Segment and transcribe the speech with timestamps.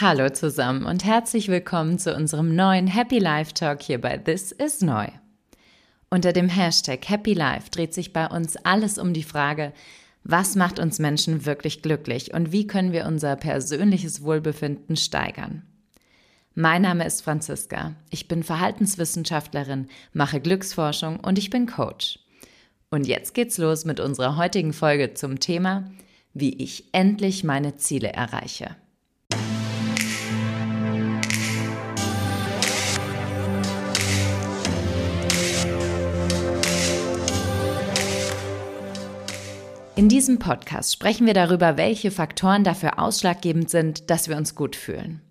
[0.00, 4.80] Hallo zusammen und herzlich willkommen zu unserem neuen Happy Life Talk hier bei This is
[4.80, 5.08] Neu.
[6.08, 9.72] Unter dem Hashtag Happy Life dreht sich bei uns alles um die Frage,
[10.22, 15.64] was macht uns Menschen wirklich glücklich und wie können wir unser persönliches Wohlbefinden steigern.
[16.54, 17.96] Mein Name ist Franziska.
[18.10, 22.20] Ich bin Verhaltenswissenschaftlerin, mache Glücksforschung und ich bin Coach.
[22.90, 25.90] Und jetzt geht's los mit unserer heutigen Folge zum Thema,
[26.34, 28.76] wie ich endlich meine Ziele erreiche.
[39.98, 44.76] In diesem Podcast sprechen wir darüber, welche Faktoren dafür ausschlaggebend sind, dass wir uns gut
[44.76, 45.22] fühlen.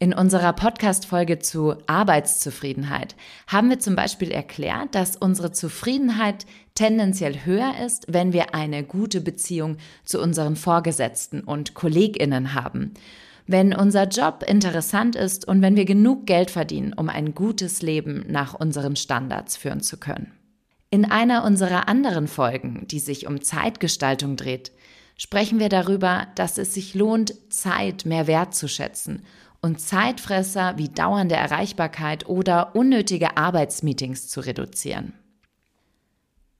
[0.00, 3.14] In unserer Podcast-Folge zu Arbeitszufriedenheit
[3.46, 9.20] haben wir zum Beispiel erklärt, dass unsere Zufriedenheit tendenziell höher ist, wenn wir eine gute
[9.20, 12.94] Beziehung zu unseren Vorgesetzten und KollegInnen haben,
[13.46, 18.24] wenn unser Job interessant ist und wenn wir genug Geld verdienen, um ein gutes Leben
[18.26, 20.32] nach unseren Standards führen zu können.
[20.92, 24.72] In einer unserer anderen Folgen, die sich um Zeitgestaltung dreht,
[25.16, 29.24] sprechen wir darüber, dass es sich lohnt, Zeit mehr wertzuschätzen
[29.62, 35.14] und Zeitfresser wie dauernde Erreichbarkeit oder unnötige Arbeitsmeetings zu reduzieren.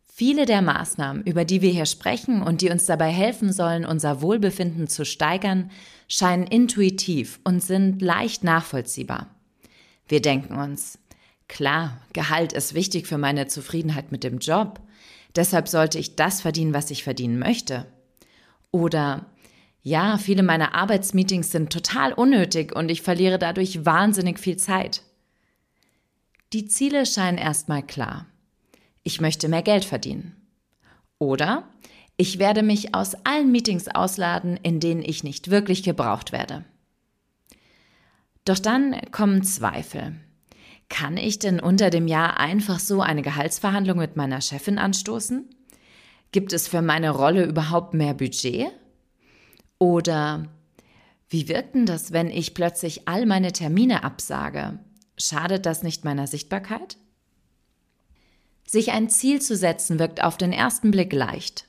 [0.02, 4.22] Viele der Maßnahmen, über die wir hier sprechen und die uns dabei helfen sollen, unser
[4.22, 5.70] Wohlbefinden zu steigern,
[6.08, 9.26] scheinen intuitiv und sind leicht nachvollziehbar.
[10.08, 10.98] Wir denken uns,
[11.52, 14.80] Klar, Gehalt ist wichtig für meine Zufriedenheit mit dem Job.
[15.36, 17.86] Deshalb sollte ich das verdienen, was ich verdienen möchte.
[18.70, 19.26] Oder
[19.82, 25.02] ja, viele meiner Arbeitsmeetings sind total unnötig und ich verliere dadurch wahnsinnig viel Zeit.
[26.54, 28.24] Die Ziele scheinen erstmal klar.
[29.02, 30.34] Ich möchte mehr Geld verdienen.
[31.18, 31.68] Oder
[32.16, 36.64] ich werde mich aus allen Meetings ausladen, in denen ich nicht wirklich gebraucht werde.
[38.46, 40.16] Doch dann kommen Zweifel.
[40.92, 45.48] Kann ich denn unter dem Jahr einfach so eine Gehaltsverhandlung mit meiner Chefin anstoßen?
[46.32, 48.66] Gibt es für meine Rolle überhaupt mehr Budget?
[49.78, 50.48] Oder
[51.30, 54.80] wie wirkt denn das, wenn ich plötzlich all meine Termine absage?
[55.16, 56.98] Schadet das nicht meiner Sichtbarkeit?
[58.66, 61.68] Sich ein Ziel zu setzen wirkt auf den ersten Blick leicht.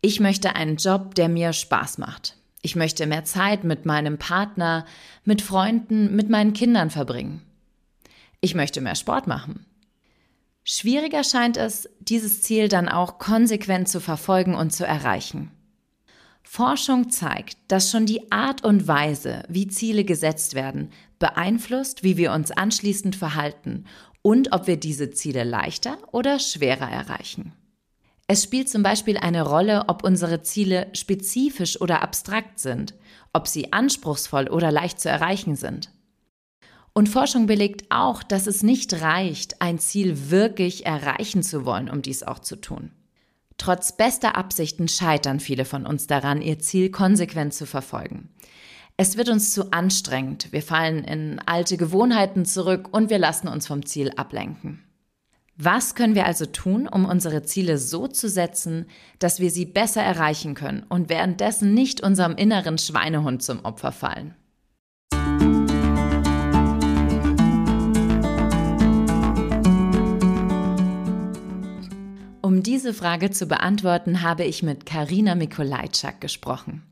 [0.00, 2.38] Ich möchte einen Job, der mir Spaß macht.
[2.62, 4.86] Ich möchte mehr Zeit mit meinem Partner,
[5.22, 7.42] mit Freunden, mit meinen Kindern verbringen.
[8.44, 9.64] Ich möchte mehr Sport machen.
[10.64, 15.50] Schwieriger scheint es, dieses Ziel dann auch konsequent zu verfolgen und zu erreichen.
[16.42, 22.32] Forschung zeigt, dass schon die Art und Weise, wie Ziele gesetzt werden, beeinflusst, wie wir
[22.32, 23.86] uns anschließend verhalten
[24.20, 27.54] und ob wir diese Ziele leichter oder schwerer erreichen.
[28.26, 32.92] Es spielt zum Beispiel eine Rolle, ob unsere Ziele spezifisch oder abstrakt sind,
[33.32, 35.93] ob sie anspruchsvoll oder leicht zu erreichen sind.
[36.94, 42.02] Und Forschung belegt auch, dass es nicht reicht, ein Ziel wirklich erreichen zu wollen, um
[42.02, 42.92] dies auch zu tun.
[43.58, 48.30] Trotz bester Absichten scheitern viele von uns daran, ihr Ziel konsequent zu verfolgen.
[48.96, 53.66] Es wird uns zu anstrengend, wir fallen in alte Gewohnheiten zurück und wir lassen uns
[53.66, 54.84] vom Ziel ablenken.
[55.56, 58.86] Was können wir also tun, um unsere Ziele so zu setzen,
[59.18, 64.34] dass wir sie besser erreichen können und währenddessen nicht unserem inneren Schweinehund zum Opfer fallen?
[72.54, 76.84] Um diese Frage zu beantworten, habe ich mit Karina Mikolajczak gesprochen.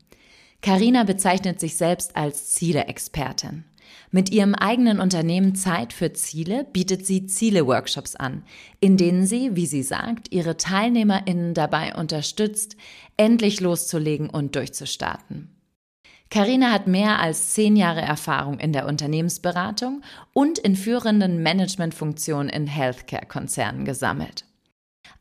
[0.61, 3.63] Karina bezeichnet sich selbst als Ziele-Expertin.
[4.11, 8.43] Mit ihrem eigenen Unternehmen Zeit für Ziele bietet sie Ziele-Workshops an,
[8.81, 12.75] in denen sie, wie sie sagt, ihre TeilnehmerInnen dabei unterstützt,
[13.15, 15.47] endlich loszulegen und durchzustarten.
[16.29, 20.01] Karina hat mehr als zehn Jahre Erfahrung in der Unternehmensberatung
[20.33, 24.43] und in führenden Managementfunktionen in Healthcare-Konzernen gesammelt.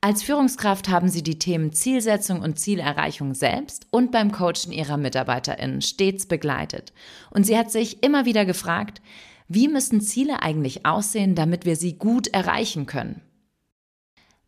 [0.05, 5.81] Als Führungskraft haben Sie die Themen Zielsetzung und Zielerreichung selbst und beim Coachen Ihrer MitarbeiterInnen
[5.81, 6.93] stets begleitet.
[7.31, 9.01] Und sie hat sich immer wieder gefragt,
[9.47, 13.21] wie müssen Ziele eigentlich aussehen, damit wir sie gut erreichen können?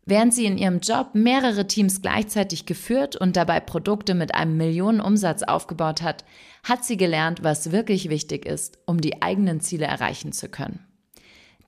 [0.03, 5.43] Während sie in ihrem Job mehrere Teams gleichzeitig geführt und dabei Produkte mit einem Millionenumsatz
[5.43, 6.25] aufgebaut hat,
[6.63, 10.85] hat sie gelernt, was wirklich wichtig ist, um die eigenen Ziele erreichen zu können.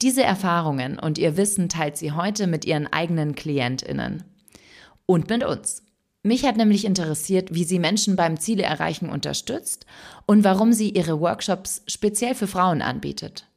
[0.01, 4.23] Diese Erfahrungen und ihr Wissen teilt sie heute mit ihren eigenen Klientinnen
[5.07, 5.83] und mit uns.
[6.21, 9.85] Mich hat nämlich interessiert, wie sie Menschen beim Ziele erreichen unterstützt
[10.25, 13.47] und warum sie ihre Workshops speziell für Frauen anbietet,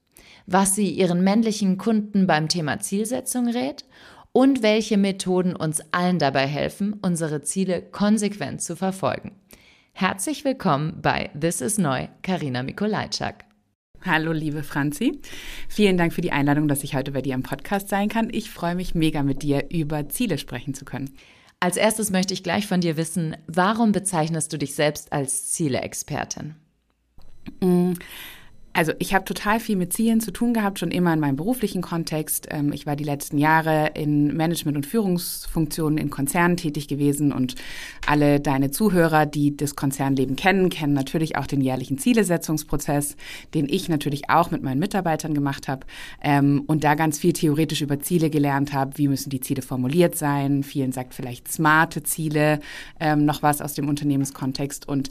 [0.46, 3.84] was sie ihren männlichen Kunden beim Thema Zielsetzung rät
[4.32, 9.32] und welche Methoden uns allen dabei helfen, unsere Ziele konsequent zu verfolgen.
[9.92, 13.49] Herzlich willkommen bei This is Neu, Karina Mikolajczak.
[14.04, 15.20] Hallo, liebe Franzi.
[15.68, 18.30] Vielen Dank für die Einladung, dass ich heute bei dir im Podcast sein kann.
[18.32, 21.14] Ich freue mich mega mit dir über Ziele sprechen zu können.
[21.60, 26.54] Als erstes möchte ich gleich von dir wissen, warum bezeichnest du dich selbst als Ziele-Expertin?
[27.60, 27.92] Mm.
[28.72, 31.82] Also ich habe total viel mit Zielen zu tun gehabt, schon immer in meinem beruflichen
[31.82, 32.46] Kontext.
[32.50, 37.56] Ähm, ich war die letzten Jahre in Management- und Führungsfunktionen in Konzernen tätig gewesen und
[38.06, 43.16] alle deine Zuhörer, die das Konzernleben kennen, kennen natürlich auch den jährlichen Zielesetzungsprozess,
[43.54, 45.84] den ich natürlich auch mit meinen Mitarbeitern gemacht habe
[46.22, 48.98] ähm, und da ganz viel theoretisch über Ziele gelernt habe.
[48.98, 50.62] Wie müssen die Ziele formuliert sein?
[50.62, 52.60] Vielen sagt vielleicht smarte Ziele,
[53.00, 54.86] ähm, noch was aus dem Unternehmenskontext.
[54.86, 55.10] Und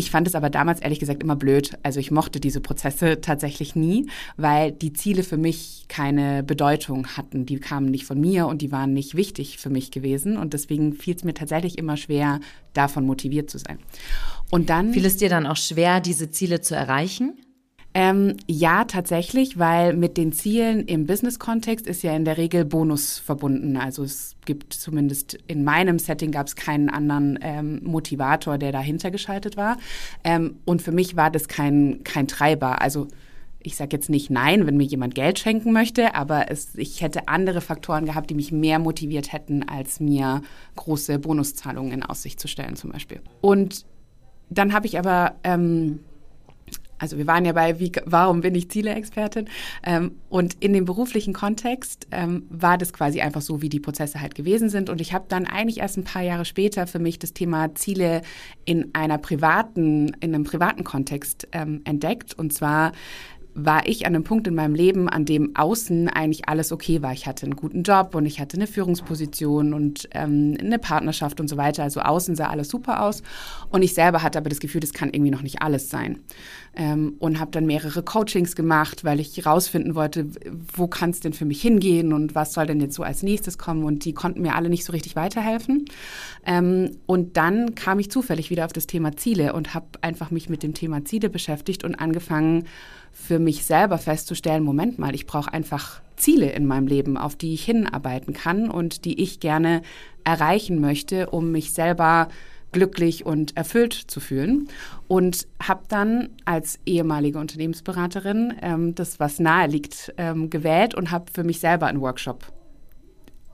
[0.00, 1.76] ich fand es aber damals ehrlich gesagt immer blöd.
[1.82, 4.08] Also ich mochte diese Prozesse tatsächlich nie,
[4.38, 7.44] weil die Ziele für mich keine Bedeutung hatten.
[7.44, 10.38] Die kamen nicht von mir und die waren nicht wichtig für mich gewesen.
[10.38, 12.40] Und deswegen fiel es mir tatsächlich immer schwer,
[12.72, 13.78] davon motiviert zu sein.
[14.50, 14.94] Und dann.
[14.94, 17.34] Fiel es dir dann auch schwer, diese Ziele zu erreichen?
[17.92, 23.18] Ähm, ja, tatsächlich, weil mit den Zielen im Business-Kontext ist ja in der Regel Bonus
[23.18, 23.76] verbunden.
[23.76, 29.10] Also es gibt zumindest in meinem Setting gab es keinen anderen ähm, Motivator, der dahinter
[29.10, 29.76] geschaltet war.
[30.22, 32.80] Ähm, und für mich war das kein, kein Treiber.
[32.80, 33.08] Also
[33.62, 37.26] ich sage jetzt nicht nein, wenn mir jemand Geld schenken möchte, aber es, ich hätte
[37.26, 40.42] andere Faktoren gehabt, die mich mehr motiviert hätten, als mir
[40.76, 43.20] große Bonuszahlungen in Aussicht zu stellen zum Beispiel.
[43.40, 43.84] Und
[44.48, 46.00] dann habe ich aber ähm,
[47.00, 49.48] also wir waren ja bei, wie, warum bin ich Ziele-Expertin?
[49.82, 54.20] Ähm, und in dem beruflichen Kontext ähm, war das quasi einfach so, wie die Prozesse
[54.20, 54.90] halt gewesen sind.
[54.90, 58.20] Und ich habe dann eigentlich erst ein paar Jahre später für mich das Thema Ziele
[58.66, 62.38] in einer privaten, in einem privaten Kontext ähm, entdeckt.
[62.38, 62.92] Und zwar
[63.54, 67.12] war ich an einem Punkt in meinem Leben, an dem außen eigentlich alles okay war.
[67.12, 71.48] Ich hatte einen guten Job und ich hatte eine Führungsposition und ähm, eine Partnerschaft und
[71.48, 71.82] so weiter.
[71.82, 73.22] Also außen sah alles super aus.
[73.70, 76.20] Und ich selber hatte aber das Gefühl, das kann irgendwie noch nicht alles sein.
[76.76, 80.28] Ähm, und habe dann mehrere Coachings gemacht, weil ich rausfinden wollte,
[80.72, 83.58] wo kann es denn für mich hingehen und was soll denn jetzt so als nächstes
[83.58, 83.82] kommen.
[83.82, 85.86] Und die konnten mir alle nicht so richtig weiterhelfen.
[86.46, 90.48] Ähm, und dann kam ich zufällig wieder auf das Thema Ziele und habe einfach mich
[90.48, 92.64] mit dem Thema Ziele beschäftigt und angefangen,
[93.12, 97.54] für mich selber festzustellen, Moment mal, ich brauche einfach Ziele in meinem Leben, auf die
[97.54, 99.82] ich hinarbeiten kann und die ich gerne
[100.24, 102.28] erreichen möchte, um mich selber
[102.72, 104.68] glücklich und erfüllt zu fühlen.
[105.08, 111.26] Und habe dann als ehemalige Unternehmensberaterin ähm, das, was nahe liegt, ähm, gewählt und habe
[111.32, 112.52] für mich selber einen Workshop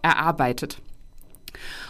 [0.02, 0.80] erarbeitet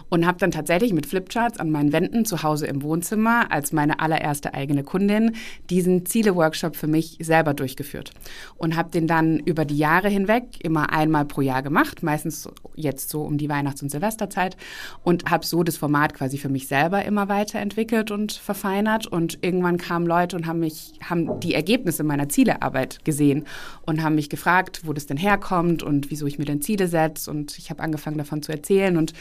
[0.09, 4.01] und habe dann tatsächlich mit Flipcharts an meinen Wänden zu Hause im Wohnzimmer als meine
[4.01, 5.33] allererste eigene Kundin
[5.71, 8.13] diesen Ziele-Workshop für mich selber durchgeführt.
[8.57, 13.11] Und habe den dann über die Jahre hinweg immer einmal pro Jahr gemacht, meistens jetzt
[13.11, 14.57] so um die Weihnachts- und Silvesterzeit.
[15.03, 19.07] Und habe so das Format quasi für mich selber immer weiterentwickelt und verfeinert.
[19.07, 23.45] Und irgendwann kamen Leute und haben mich haben die Ergebnisse meiner Zielearbeit gesehen
[23.85, 27.31] und haben mich gefragt, wo das denn herkommt und wieso ich mir denn Ziele setze
[27.31, 28.97] und ich habe angefangen davon zu erzählen.
[28.97, 29.13] Und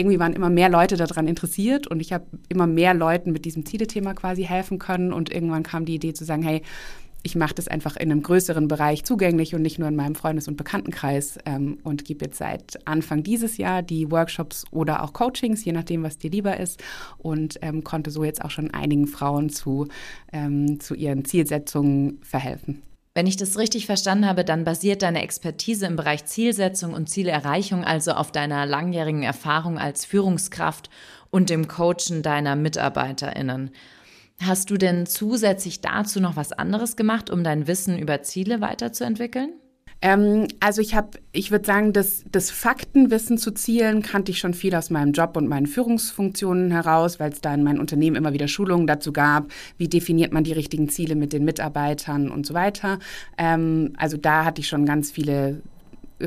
[0.00, 3.64] irgendwie waren immer mehr Leute daran interessiert und ich habe immer mehr Leuten mit diesem
[3.64, 6.62] Zielethema quasi helfen können und irgendwann kam die Idee zu sagen, hey,
[7.22, 10.48] ich mache das einfach in einem größeren Bereich zugänglich und nicht nur in meinem Freundes-
[10.48, 15.64] und Bekanntenkreis ähm, und gebe jetzt seit Anfang dieses Jahr die Workshops oder auch Coachings,
[15.64, 16.82] je nachdem, was dir lieber ist
[17.18, 19.88] und ähm, konnte so jetzt auch schon einigen Frauen zu,
[20.32, 22.82] ähm, zu ihren Zielsetzungen verhelfen.
[23.20, 27.84] Wenn ich das richtig verstanden habe, dann basiert deine Expertise im Bereich Zielsetzung und Zielerreichung
[27.84, 30.88] also auf deiner langjährigen Erfahrung als Führungskraft
[31.28, 33.72] und dem Coachen deiner Mitarbeiterinnen.
[34.40, 39.52] Hast du denn zusätzlich dazu noch was anderes gemacht, um dein Wissen über Ziele weiterzuentwickeln?
[40.02, 44.54] Ähm, also ich habe, ich würde sagen, das, das Faktenwissen zu Zielen kannte ich schon
[44.54, 48.32] viel aus meinem Job und meinen Führungsfunktionen heraus, weil es da in meinem Unternehmen immer
[48.32, 52.54] wieder Schulungen dazu gab, wie definiert man die richtigen Ziele mit den Mitarbeitern und so
[52.54, 52.98] weiter.
[53.36, 55.60] Ähm, also da hatte ich schon ganz viele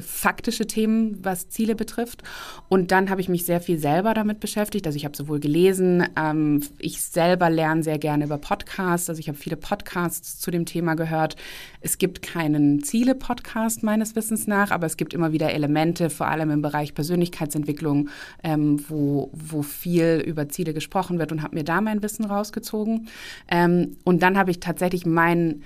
[0.02, 2.24] faktische Themen, was Ziele betrifft.
[2.70, 4.86] Und dann habe ich mich sehr viel selber damit beschäftigt.
[4.86, 9.10] Also ich habe sowohl gelesen, ähm, ich selber lerne sehr gerne über Podcasts.
[9.10, 11.36] Also ich habe viele Podcasts zu dem Thema gehört.
[11.82, 16.52] Es gibt keinen Ziele-Podcast meines Wissens nach, aber es gibt immer wieder Elemente, vor allem
[16.52, 18.10] im Bereich Persönlichkeitsentwicklung,
[18.44, 23.08] ähm, wo, wo viel über Ziele gesprochen wird und habe mir da mein Wissen rausgezogen.
[23.50, 25.64] Ähm, und dann habe ich tatsächlich meinen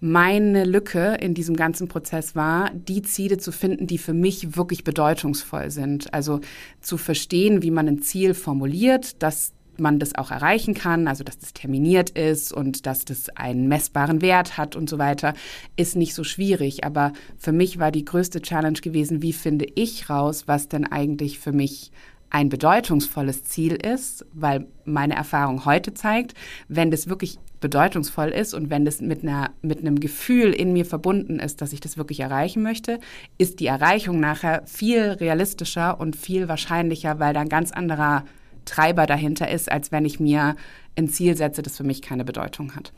[0.00, 4.84] meine Lücke in diesem ganzen Prozess war, die Ziele zu finden, die für mich wirklich
[4.84, 6.14] bedeutungsvoll sind.
[6.14, 6.40] Also
[6.80, 11.38] zu verstehen, wie man ein Ziel formuliert, dass man das auch erreichen kann, also dass
[11.38, 15.34] das terminiert ist und dass das einen messbaren Wert hat und so weiter,
[15.76, 16.84] ist nicht so schwierig.
[16.84, 21.38] Aber für mich war die größte Challenge gewesen, wie finde ich raus, was denn eigentlich
[21.38, 21.92] für mich
[22.30, 26.34] ein bedeutungsvolles Ziel ist, weil meine Erfahrung heute zeigt,
[26.68, 30.84] wenn das wirklich bedeutungsvoll ist und wenn das mit, einer, mit einem Gefühl in mir
[30.84, 33.00] verbunden ist, dass ich das wirklich erreichen möchte,
[33.36, 38.24] ist die Erreichung nachher viel realistischer und viel wahrscheinlicher, weil da ein ganz anderer
[38.64, 40.54] Treiber dahinter ist, als wenn ich mir
[40.96, 42.92] ein Ziel setze, das für mich keine Bedeutung hat.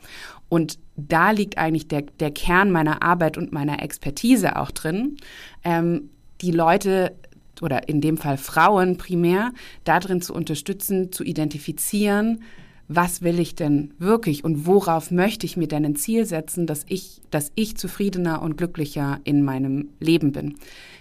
[0.49, 5.17] Und da liegt eigentlich der, der Kern meiner Arbeit und meiner Expertise auch drin,
[5.63, 6.09] ähm,
[6.41, 7.15] die Leute
[7.61, 9.53] oder in dem Fall Frauen primär
[9.83, 12.43] darin zu unterstützen, zu identifizieren,
[12.87, 16.85] was will ich denn wirklich und worauf möchte ich mir denn ein Ziel setzen, dass
[16.89, 20.55] ich, dass ich zufriedener und glücklicher in meinem Leben bin.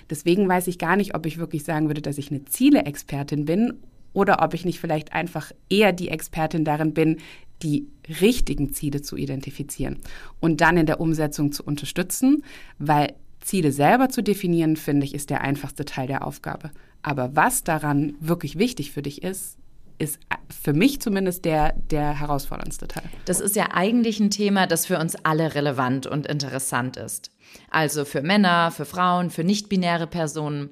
[0.08, 3.74] Deswegen weiß ich gar nicht, ob ich wirklich sagen würde, dass ich eine Ziele-Expertin bin
[4.12, 7.16] oder ob ich nicht vielleicht einfach eher die Expertin darin bin,
[7.62, 7.88] die
[8.20, 9.98] richtigen Ziele zu identifizieren
[10.40, 12.44] und dann in der Umsetzung zu unterstützen,
[12.78, 16.70] weil Ziele selber zu definieren, finde ich, ist der einfachste Teil der Aufgabe.
[17.02, 19.56] Aber was daran wirklich wichtig für dich ist,
[19.98, 20.18] ist
[20.48, 23.04] für mich zumindest der, der herausforderndste Teil.
[23.26, 27.30] Das ist ja eigentlich ein Thema, das für uns alle relevant und interessant ist.
[27.70, 30.70] Also für Männer, für Frauen, für nicht-binäre Personen.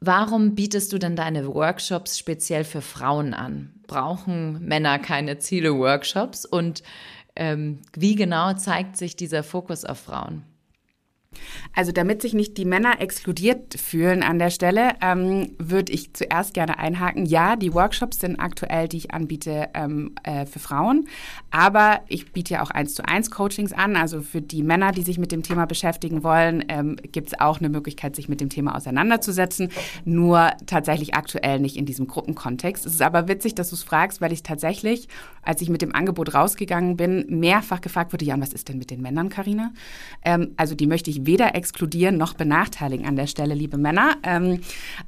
[0.00, 3.74] Warum bietest du denn deine Workshops speziell für Frauen an?
[3.86, 6.44] Brauchen Männer keine Ziele-Workshops?
[6.46, 6.82] Und
[7.36, 10.42] ähm, wie genau zeigt sich dieser Fokus auf Frauen?
[11.74, 16.54] Also damit sich nicht die Männer exkludiert fühlen an der Stelle, ähm, würde ich zuerst
[16.54, 17.26] gerne einhaken.
[17.26, 21.08] Ja, die Workshops sind aktuell, die ich anbiete ähm, äh, für Frauen,
[21.50, 23.96] aber ich biete ja auch eins zu eins Coachings an.
[23.96, 27.58] Also für die Männer, die sich mit dem Thema beschäftigen wollen, ähm, gibt es auch
[27.58, 29.70] eine Möglichkeit, sich mit dem Thema auseinanderzusetzen.
[30.04, 32.86] Nur tatsächlich aktuell nicht in diesem Gruppenkontext.
[32.86, 35.08] Es ist aber witzig, dass du es fragst, weil ich tatsächlich,
[35.42, 38.90] als ich mit dem Angebot rausgegangen bin, mehrfach gefragt wurde, Jan, was ist denn mit
[38.90, 39.72] den Männern, Karina?
[40.24, 44.16] Ähm, also die möchte ich weder exkludieren noch benachteiligen an der Stelle, liebe Männer.
[44.22, 44.60] Ähm,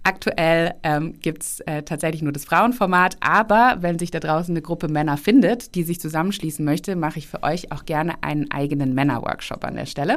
[0.02, 4.62] aktuell ähm, gibt es äh, tatsächlich nur das Frauenformat, aber wenn sich da draußen eine
[4.62, 8.94] Gruppe Männer findet, die sich zusammenschließen möchte, mache ich für euch auch gerne einen eigenen
[8.94, 10.16] Männerworkshop an der Stelle.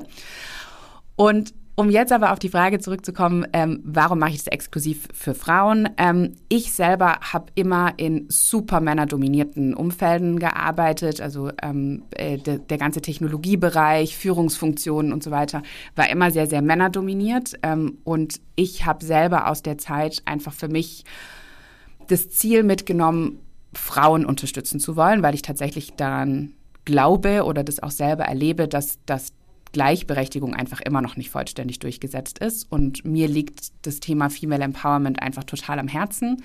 [1.16, 5.34] Und um jetzt aber auf die Frage zurückzukommen, ähm, warum mache ich das exklusiv für
[5.34, 5.88] Frauen?
[5.96, 12.78] Ähm, ich selber habe immer in super männerdominierten Umfelden gearbeitet, also ähm, äh, de, der
[12.78, 15.64] ganze Technologiebereich, Führungsfunktionen und so weiter
[15.96, 17.54] war immer sehr, sehr männerdominiert.
[17.64, 21.06] Ähm, und ich habe selber aus der Zeit einfach für mich
[22.10, 23.40] das Ziel mitgenommen,
[23.74, 29.00] Frauen unterstützen zu wollen, weil ich tatsächlich daran glaube oder das auch selber erlebe, dass,
[29.06, 29.32] dass
[29.72, 32.72] Gleichberechtigung einfach immer noch nicht vollständig durchgesetzt ist.
[32.72, 36.44] Und mir liegt das Thema Female Empowerment einfach total am Herzen.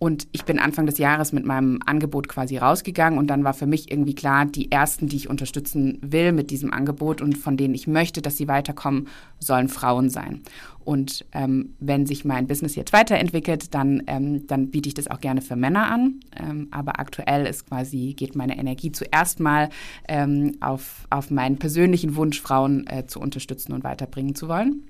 [0.00, 3.66] Und ich bin Anfang des Jahres mit meinem Angebot quasi rausgegangen und dann war für
[3.66, 7.74] mich irgendwie klar, die ersten, die ich unterstützen will mit diesem Angebot und von denen
[7.74, 9.08] ich möchte, dass sie weiterkommen,
[9.40, 10.40] sollen Frauen sein.
[10.84, 15.20] Und ähm, wenn sich mein Business jetzt weiterentwickelt, dann, ähm, dann biete ich das auch
[15.20, 16.20] gerne für Männer an.
[16.34, 19.68] Ähm, aber aktuell ist quasi, geht meine Energie zuerst mal
[20.08, 24.82] ähm, auf, auf meinen persönlichen Wunsch, Frauen äh, zu unterstützen und weiterbringen zu wollen.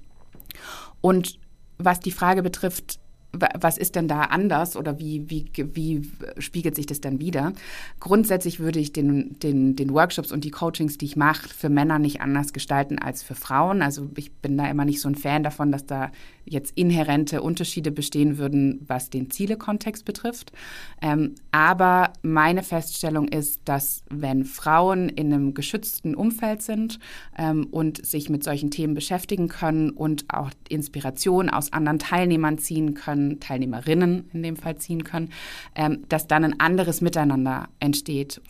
[1.00, 1.40] Und
[1.78, 3.00] was die Frage betrifft,
[3.32, 7.52] was ist denn da anders oder wie, wie, wie spiegelt sich das dann wieder?
[8.00, 11.98] Grundsätzlich würde ich den, den, den Workshops und die Coachings, die ich mache, für Männer
[11.98, 13.82] nicht anders gestalten als für Frauen.
[13.82, 16.10] Also ich bin da immer nicht so ein Fan davon, dass da
[16.44, 20.52] jetzt inhärente Unterschiede bestehen würden, was den Zielekontext betrifft.
[21.00, 26.98] Ähm, aber meine Feststellung ist, dass wenn Frauen in einem geschützten Umfeld sind
[27.38, 32.94] ähm, und sich mit solchen Themen beschäftigen können und auch Inspiration aus anderen Teilnehmern ziehen
[32.94, 35.30] können, können, Teilnehmerinnen in dem Fall ziehen können,
[35.74, 38.40] ähm, dass dann ein anderes Miteinander entsteht.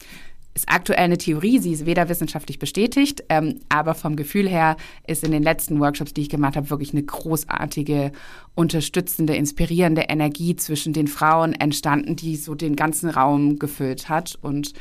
[0.52, 5.22] Ist aktuell eine Theorie, sie ist weder wissenschaftlich bestätigt, ähm, aber vom Gefühl her ist
[5.22, 8.10] in den letzten Workshops, die ich gemacht habe, wirklich eine großartige,
[8.56, 14.38] unterstützende, inspirierende Energie zwischen den Frauen entstanden, die so den ganzen Raum gefüllt hat.
[14.42, 14.72] Und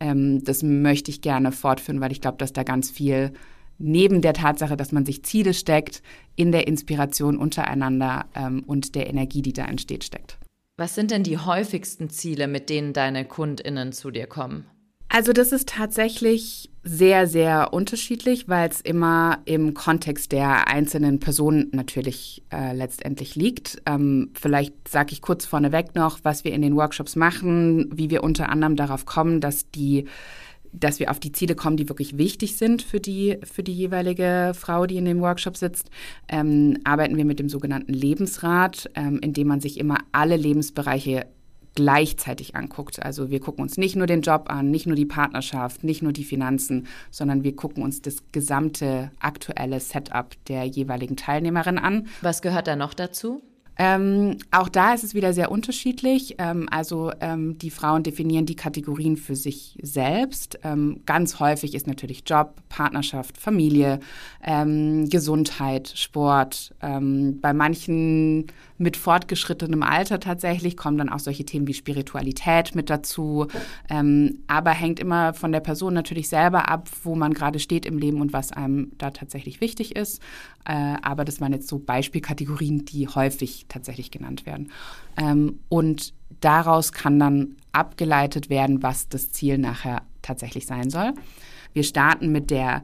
[0.00, 3.32] ähm, das möchte ich gerne fortführen, weil ich glaube, dass da ganz viel
[3.78, 6.02] neben der Tatsache, dass man sich Ziele steckt,
[6.36, 10.38] in der Inspiration untereinander ähm, und der Energie, die da entsteht, steckt.
[10.76, 14.64] Was sind denn die häufigsten Ziele, mit denen deine Kundinnen zu dir kommen?
[15.10, 21.70] Also das ist tatsächlich sehr, sehr unterschiedlich, weil es immer im Kontext der einzelnen Personen
[21.72, 23.80] natürlich äh, letztendlich liegt.
[23.86, 28.22] Ähm, vielleicht sage ich kurz vorneweg noch, was wir in den Workshops machen, wie wir
[28.22, 30.04] unter anderem darauf kommen, dass die
[30.72, 34.52] dass wir auf die Ziele kommen, die wirklich wichtig sind für die, für die jeweilige
[34.54, 35.90] Frau, die in dem Workshop sitzt,
[36.28, 41.26] ähm, arbeiten wir mit dem sogenannten Lebensrat, ähm, in dem man sich immer alle Lebensbereiche
[41.74, 43.00] gleichzeitig anguckt.
[43.00, 46.12] Also wir gucken uns nicht nur den Job an, nicht nur die Partnerschaft, nicht nur
[46.12, 52.08] die Finanzen, sondern wir gucken uns das gesamte aktuelle Setup der jeweiligen Teilnehmerin an.
[52.20, 53.42] Was gehört da noch dazu?
[53.80, 56.34] Ähm, auch da ist es wieder sehr unterschiedlich.
[56.38, 60.58] Ähm, also ähm, die Frauen definieren die Kategorien für sich selbst.
[60.64, 64.00] Ähm, ganz häufig ist natürlich Job, Partnerschaft, Familie,
[64.44, 66.74] ähm, Gesundheit, Sport.
[66.82, 72.90] Ähm, bei manchen mit fortgeschrittenem Alter tatsächlich kommen dann auch solche Themen wie Spiritualität mit
[72.90, 73.48] dazu.
[74.46, 78.20] aber hängt immer von der Person natürlich selber ab, wo man gerade steht im Leben
[78.20, 80.22] und was einem da tatsächlich wichtig ist.
[80.64, 84.70] Äh, aber das waren jetzt so Beispielkategorien, die häufig tatsächlich genannt werden.
[85.16, 91.12] Ähm, und daraus kann dann abgeleitet werden, was das Ziel nachher tatsächlich sein soll.
[91.72, 92.82] Wir starten mit der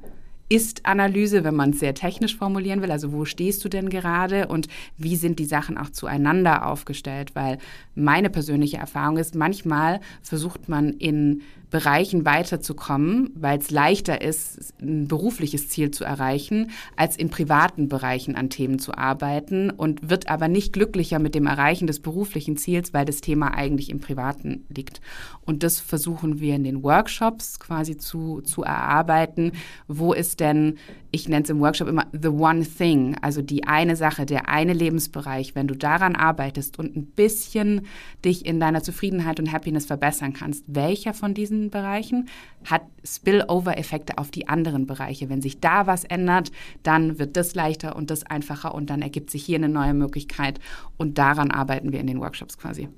[0.49, 2.91] ist-Analyse, wenn man es sehr technisch formulieren will.
[2.91, 7.35] Also wo stehst du denn gerade und wie sind die Sachen auch zueinander aufgestellt?
[7.35, 7.59] Weil
[7.95, 11.43] meine persönliche Erfahrung ist, manchmal versucht man in
[11.75, 18.37] Bereichen weiterzukommen, weil es leichter ist, ein berufliches Ziel zu erreichen, als in privaten Bereichen
[18.37, 22.95] an Themen zu arbeiten und wird aber nicht glücklicher mit dem Erreichen des beruflichen Ziels,
[22.95, 25.01] weil das Thema eigentlich im Privaten liegt.
[25.45, 29.51] Und das versuchen wir in den Workshops quasi zu, zu erarbeiten.
[29.89, 30.77] Wo ist denn,
[31.11, 34.75] ich nenne es im Workshop immer the one thing, also die eine Sache, der eine
[34.75, 37.83] Lebensbereich, wenn du daran arbeitest und ein bisschen
[38.25, 42.29] dich in deiner Zufriedenheit und Happiness verbessern kannst, welcher von diesen Bereichen,
[42.65, 45.29] hat Spillover-Effekte auf die anderen Bereiche.
[45.29, 46.51] Wenn sich da was ändert,
[46.83, 50.61] dann wird das leichter und das einfacher und dann ergibt sich hier eine neue Möglichkeit
[50.97, 52.89] und daran arbeiten wir in den Workshops quasi.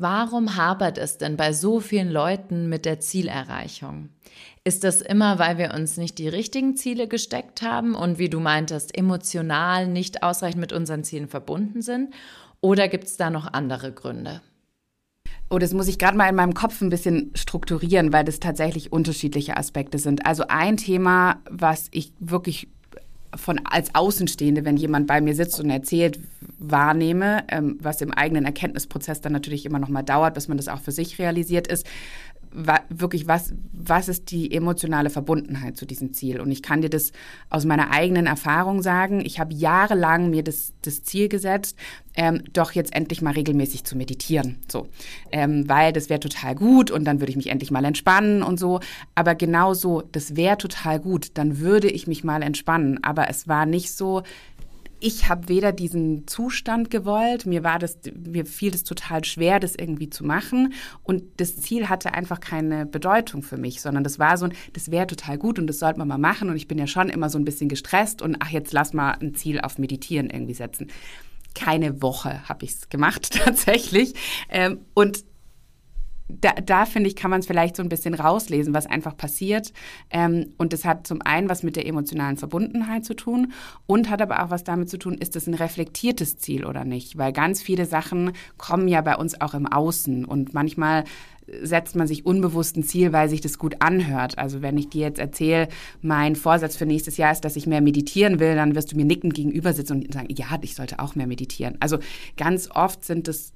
[0.00, 4.10] Warum hapert es denn bei so vielen Leuten mit der Zielerreichung?
[4.68, 8.38] Ist das immer, weil wir uns nicht die richtigen Ziele gesteckt haben und wie du
[8.38, 12.12] meintest, emotional nicht ausreichend mit unseren Zielen verbunden sind?
[12.60, 14.42] Oder gibt es da noch andere Gründe?
[15.48, 18.92] Oh, das muss ich gerade mal in meinem Kopf ein bisschen strukturieren, weil das tatsächlich
[18.92, 20.26] unterschiedliche Aspekte sind.
[20.26, 22.68] Also ein Thema, was ich wirklich
[23.34, 26.20] von als Außenstehende, wenn jemand bei mir sitzt und erzählt,
[26.58, 30.68] wahrnehme, ähm, was im eigenen Erkenntnisprozess dann natürlich immer noch mal dauert, bis man das
[30.68, 31.86] auch für sich realisiert ist,
[32.52, 36.40] wa wirklich, was, was ist die emotionale Verbundenheit zu diesem Ziel?
[36.40, 37.12] Und ich kann dir das
[37.50, 39.20] aus meiner eigenen Erfahrung sagen.
[39.24, 41.76] Ich habe jahrelang mir das, das Ziel gesetzt,
[42.16, 44.58] ähm, doch jetzt endlich mal regelmäßig zu meditieren.
[44.70, 44.88] So,
[45.30, 48.58] ähm, weil das wäre total gut und dann würde ich mich endlich mal entspannen und
[48.58, 48.80] so.
[49.14, 53.02] Aber genau so, das wäre total gut, dann würde ich mich mal entspannen.
[53.02, 54.22] Aber es war nicht so,
[55.00, 59.74] ich habe weder diesen Zustand gewollt, mir war das, mir fiel das total schwer, das
[59.74, 60.72] irgendwie zu machen.
[61.02, 64.90] Und das Ziel hatte einfach keine Bedeutung für mich, sondern das war so ein, das
[64.90, 66.50] wäre total gut und das sollte man mal machen.
[66.50, 69.12] Und ich bin ja schon immer so ein bisschen gestresst und ach, jetzt lass mal
[69.12, 70.88] ein Ziel auf Meditieren irgendwie setzen.
[71.54, 74.14] Keine Woche habe ich es gemacht tatsächlich.
[74.48, 75.24] Ähm, und
[76.28, 79.72] da, da finde ich, kann man es vielleicht so ein bisschen rauslesen, was einfach passiert.
[80.10, 83.52] Ähm, und das hat zum einen was mit der emotionalen Verbundenheit zu tun
[83.86, 87.16] und hat aber auch was damit zu tun, ist das ein reflektiertes Ziel oder nicht?
[87.18, 91.04] Weil ganz viele Sachen kommen ja bei uns auch im Außen und manchmal
[91.62, 94.38] setzt man sich unbewusst ein Ziel, weil sich das gut anhört.
[94.38, 95.68] Also wenn ich dir jetzt erzähle,
[96.02, 99.04] mein Vorsatz für nächstes Jahr ist, dass ich mehr meditieren will, dann wirst du mir
[99.04, 101.76] nickend gegenüber sitzen und sagen, ja, ich sollte auch mehr meditieren.
[101.80, 101.98] Also
[102.36, 103.54] ganz oft sind es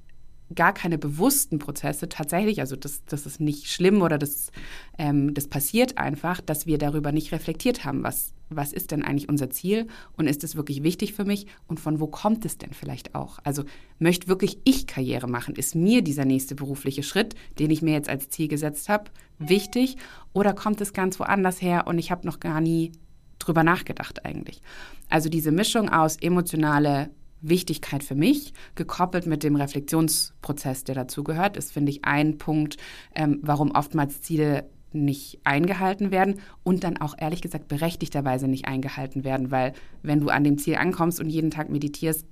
[0.53, 4.51] gar keine bewussten Prozesse tatsächlich, also das, das ist nicht schlimm oder das,
[4.97, 9.29] ähm, das passiert einfach, dass wir darüber nicht reflektiert haben, was, was ist denn eigentlich
[9.29, 12.73] unser Ziel und ist es wirklich wichtig für mich und von wo kommt es denn
[12.73, 13.39] vielleicht auch?
[13.43, 13.63] Also
[13.99, 15.55] möchte wirklich ich Karriere machen?
[15.55, 19.05] Ist mir dieser nächste berufliche Schritt, den ich mir jetzt als Ziel gesetzt habe,
[19.39, 19.97] wichtig
[20.33, 22.91] oder kommt es ganz woanders her und ich habe noch gar nie
[23.39, 24.61] drüber nachgedacht eigentlich?
[25.09, 27.09] Also diese Mischung aus emotionale
[27.43, 32.77] Wichtigkeit für mich, gekoppelt mit dem Reflexionsprozess, der dazugehört, ist, finde ich, ein Punkt,
[33.13, 39.23] ähm, warum oftmals Ziele nicht eingehalten werden und dann auch ehrlich gesagt berechtigterweise nicht eingehalten
[39.23, 42.25] werden, weil wenn du an dem Ziel ankommst und jeden Tag meditierst,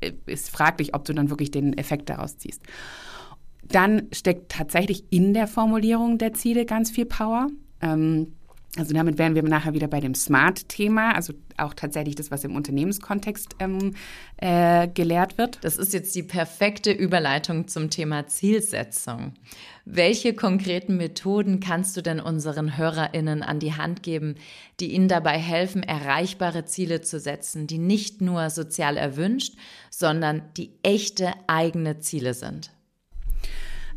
[0.00, 2.62] äh, ist fraglich, ob du dann wirklich den Effekt daraus ziehst.
[3.62, 7.48] Dann steckt tatsächlich in der Formulierung der Ziele ganz viel Power.
[7.80, 8.32] Ähm,
[8.76, 12.54] also damit wären wir nachher wieder bei dem Smart-Thema, also auch tatsächlich das, was im
[12.54, 13.94] Unternehmenskontext ähm,
[14.36, 15.58] äh, gelehrt wird.
[15.62, 19.34] Das ist jetzt die perfekte Überleitung zum Thema Zielsetzung.
[19.84, 24.34] Welche konkreten Methoden kannst du denn unseren Hörerinnen an die Hand geben,
[24.80, 29.54] die ihnen dabei helfen, erreichbare Ziele zu setzen, die nicht nur sozial erwünscht,
[29.90, 32.75] sondern die echte eigene Ziele sind?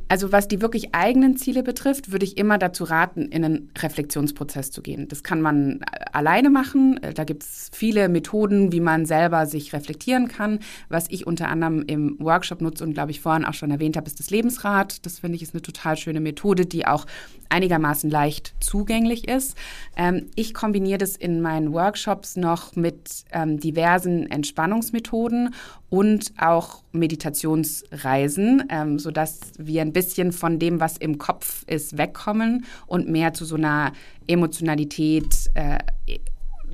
[0.09, 4.71] Also was die wirklich eigenen Ziele betrifft, würde ich immer dazu raten, in einen Reflexionsprozess
[4.71, 5.07] zu gehen.
[5.07, 6.99] Das kann man alleine machen.
[7.13, 10.59] Da gibt es viele Methoden, wie man selber sich reflektieren kann.
[10.89, 14.07] Was ich unter anderem im Workshop nutze und glaube ich vorhin auch schon erwähnt habe,
[14.07, 15.05] ist das Lebensrad.
[15.05, 17.05] Das finde ich ist eine total schöne Methode, die auch
[17.49, 19.55] einigermaßen leicht zugänglich ist.
[19.95, 25.53] Ähm, ich kombiniere das in meinen Workshops noch mit ähm, diversen Entspannungsmethoden
[25.89, 32.65] und auch Meditationsreisen, ähm, sodass wir ein bisschen von dem, was im Kopf ist, wegkommen
[32.88, 33.93] und mehr zu so einer
[34.28, 35.80] Emotionalität, äh,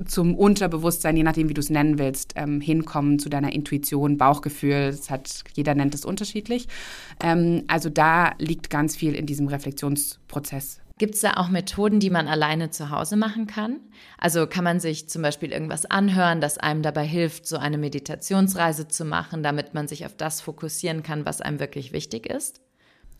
[0.04, 4.90] zum Unterbewusstsein, je nachdem, wie du es nennen willst, ähm, hinkommen zu deiner Intuition, Bauchgefühl.
[4.90, 6.68] Das hat, jeder nennt es unterschiedlich.
[7.22, 10.80] Ähm, also da liegt ganz viel in diesem Reflexionsprozess.
[10.98, 13.80] Gibt es da auch Methoden, die man alleine zu Hause machen kann?
[14.16, 18.88] Also kann man sich zum Beispiel irgendwas anhören, das einem dabei hilft, so eine Meditationsreise
[18.88, 22.62] zu machen, damit man sich auf das fokussieren kann, was einem wirklich wichtig ist?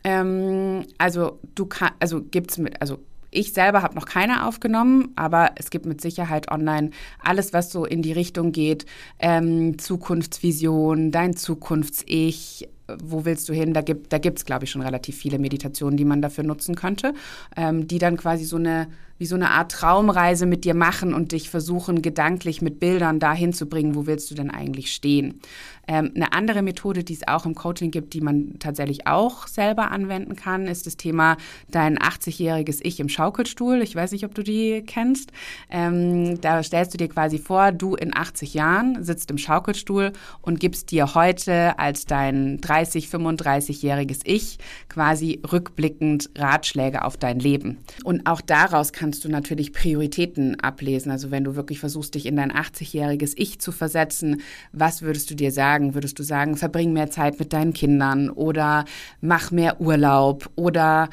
[0.04, 2.98] Ähm, also du kann, also gibt's mit, also
[3.30, 7.84] ich selber habe noch keine aufgenommen, aber es gibt mit Sicherheit online alles, was so
[7.84, 8.86] in die Richtung geht.
[9.18, 12.70] Ähm, Zukunftsvision, dein Zukunfts-Ich,
[13.02, 13.72] wo willst du hin?
[13.72, 17.14] Da gibt da gibt's glaube ich schon relativ viele Meditationen, die man dafür nutzen könnte,
[17.56, 21.32] ähm, die dann quasi so eine wie so eine Art Traumreise mit dir machen und
[21.32, 25.40] dich versuchen, gedanklich mit Bildern dahin zu bringen, wo willst du denn eigentlich stehen.
[25.88, 29.90] Ähm, eine andere Methode, die es auch im Coaching gibt, die man tatsächlich auch selber
[29.90, 31.36] anwenden kann, ist das Thema
[31.70, 33.82] dein 80-jähriges Ich im Schaukelstuhl.
[33.82, 35.30] Ich weiß nicht, ob du die kennst.
[35.70, 40.58] Ähm, da stellst du dir quasi vor, du in 80 Jahren sitzt im Schaukelstuhl und
[40.58, 47.78] gibst dir heute als dein 30, 35-jähriges Ich quasi rückblickend Ratschläge auf dein Leben.
[48.02, 51.12] Und auch daraus kann kannst du natürlich Prioritäten ablesen.
[51.12, 54.40] Also wenn du wirklich versuchst, dich in dein 80-jähriges Ich zu versetzen,
[54.72, 55.94] was würdest du dir sagen?
[55.94, 58.84] Würdest du sagen, verbring mehr Zeit mit deinen Kindern oder
[59.20, 61.08] mach mehr Urlaub oder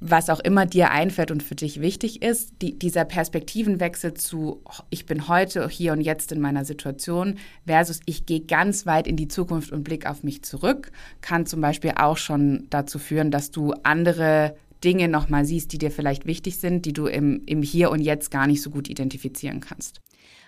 [0.00, 5.06] was auch immer dir einfällt und für dich wichtig ist, die, dieser Perspektivenwechsel zu, ich
[5.06, 9.28] bin heute hier und jetzt in meiner Situation versus ich gehe ganz weit in die
[9.28, 13.72] Zukunft und blick auf mich zurück, kann zum Beispiel auch schon dazu führen, dass du
[13.84, 18.00] andere Dinge nochmal siehst, die dir vielleicht wichtig sind, die du im, im Hier und
[18.00, 20.00] Jetzt gar nicht so gut identifizieren kannst.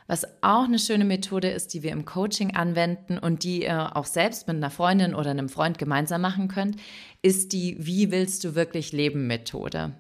[0.07, 4.07] Was auch eine schöne Methode ist, die wir im Coaching anwenden und die ihr auch
[4.07, 6.77] selbst mit einer Freundin oder einem Freund gemeinsam machen könnt,
[7.23, 9.93] ist die Wie willst du wirklich leben Methode.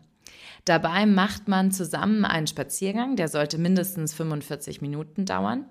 [0.64, 5.64] Dabei macht man zusammen einen Spaziergang, der sollte mindestens 45 Minuten dauern.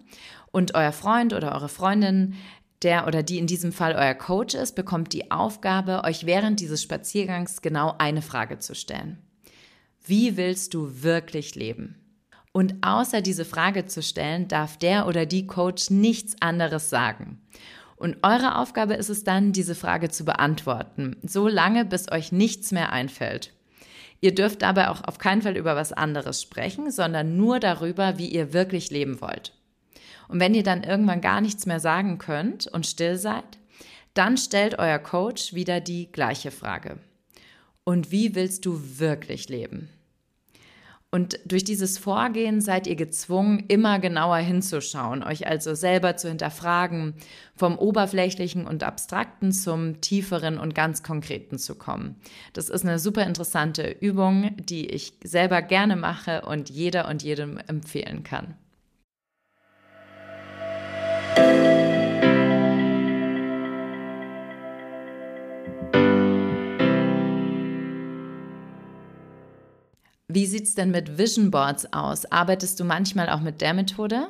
[0.51, 2.35] Und euer Freund oder eure Freundin
[2.81, 6.81] der oder die in diesem Fall euer Coach ist, bekommt die Aufgabe, euch während dieses
[6.81, 9.17] Spaziergangs genau eine Frage zu stellen.
[10.05, 11.95] Wie willst du wirklich leben?
[12.51, 17.41] Und außer diese Frage zu stellen, darf der oder die Coach nichts anderes sagen.
[17.95, 22.71] Und eure Aufgabe ist es dann, diese Frage zu beantworten, so lange, bis euch nichts
[22.71, 23.53] mehr einfällt.
[24.21, 28.27] Ihr dürft dabei auch auf keinen Fall über was anderes sprechen, sondern nur darüber, wie
[28.27, 29.53] ihr wirklich leben wollt.
[30.29, 33.57] Und wenn ihr dann irgendwann gar nichts mehr sagen könnt und still seid,
[34.13, 36.99] dann stellt euer Coach wieder die gleiche Frage.
[37.83, 39.89] Und wie willst du wirklich leben?
[41.11, 47.15] Und durch dieses Vorgehen seid ihr gezwungen, immer genauer hinzuschauen, euch also selber zu hinterfragen,
[47.55, 52.15] vom oberflächlichen und abstrakten zum tieferen und ganz konkreten zu kommen.
[52.53, 57.57] Das ist eine super interessante Übung, die ich selber gerne mache und jeder und jedem
[57.57, 58.53] empfehlen kann.
[70.31, 72.31] Wie sieht es denn mit Vision Boards aus?
[72.31, 74.27] Arbeitest du manchmal auch mit der Methode?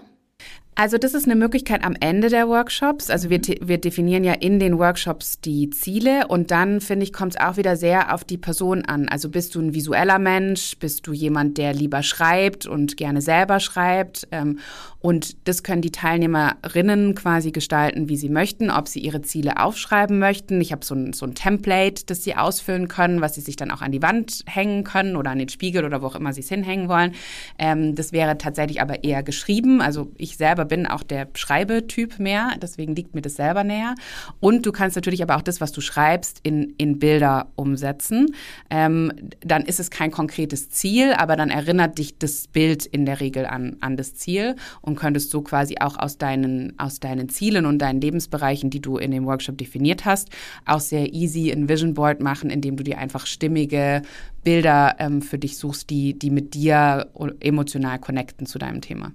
[0.80, 3.10] Also das ist eine Möglichkeit am Ende der Workshops.
[3.10, 7.36] Also wir, wir definieren ja in den Workshops die Ziele und dann, finde ich, kommt
[7.36, 9.10] es auch wieder sehr auf die Person an.
[9.10, 13.60] Also bist du ein visueller Mensch, bist du jemand, der lieber schreibt und gerne selber
[13.60, 14.60] schreibt ähm,
[15.02, 20.20] und das können die Teilnehmerinnen quasi gestalten, wie sie möchten, ob sie ihre Ziele aufschreiben
[20.20, 20.60] möchten.
[20.60, 23.72] Ich habe so ein, so ein Template, das sie ausfüllen können, was sie sich dann
[23.72, 26.42] auch an die Wand hängen können oder an den Spiegel oder wo auch immer sie
[26.42, 27.14] es hinhängen wollen.
[27.58, 29.82] Ähm, das wäre tatsächlich aber eher geschrieben.
[29.82, 33.96] Also ich selber bin auch der Schreibetyp mehr, deswegen liegt mir das selber näher.
[34.40, 38.28] Und du kannst natürlich aber auch das, was du schreibst, in, in Bilder umsetzen.
[38.70, 43.20] Ähm, dann ist es kein konkretes Ziel, aber dann erinnert dich das Bild in der
[43.20, 47.66] Regel an, an das Ziel und könntest so quasi auch aus deinen, aus deinen Zielen
[47.66, 50.30] und deinen Lebensbereichen, die du in dem Workshop definiert hast,
[50.66, 54.04] auch sehr easy ein Vision Board machen, indem du dir einfach stimmige
[54.44, 59.12] Bilder ähm, für dich suchst, die, die mit dir emotional connecten zu deinem Thema.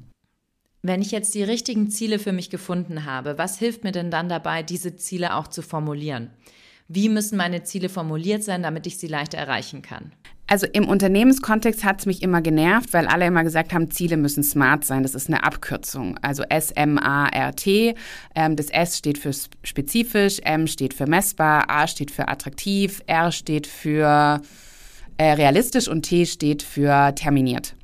[0.86, 4.28] Wenn ich jetzt die richtigen Ziele für mich gefunden habe, was hilft mir denn dann
[4.28, 6.28] dabei, diese Ziele auch zu formulieren?
[6.88, 10.12] Wie müssen meine Ziele formuliert sein, damit ich sie leichter erreichen kann?
[10.46, 14.42] Also im Unternehmenskontext hat es mich immer genervt, weil alle immer gesagt haben, Ziele müssen
[14.42, 15.02] smart sein.
[15.02, 16.18] Das ist eine Abkürzung.
[16.20, 17.94] Also S-M-A-R-T.
[18.34, 23.32] Ähm, das S steht für spezifisch, M steht für messbar, A steht für attraktiv, R
[23.32, 24.42] steht für
[25.16, 27.74] äh, realistisch und T steht für terminiert.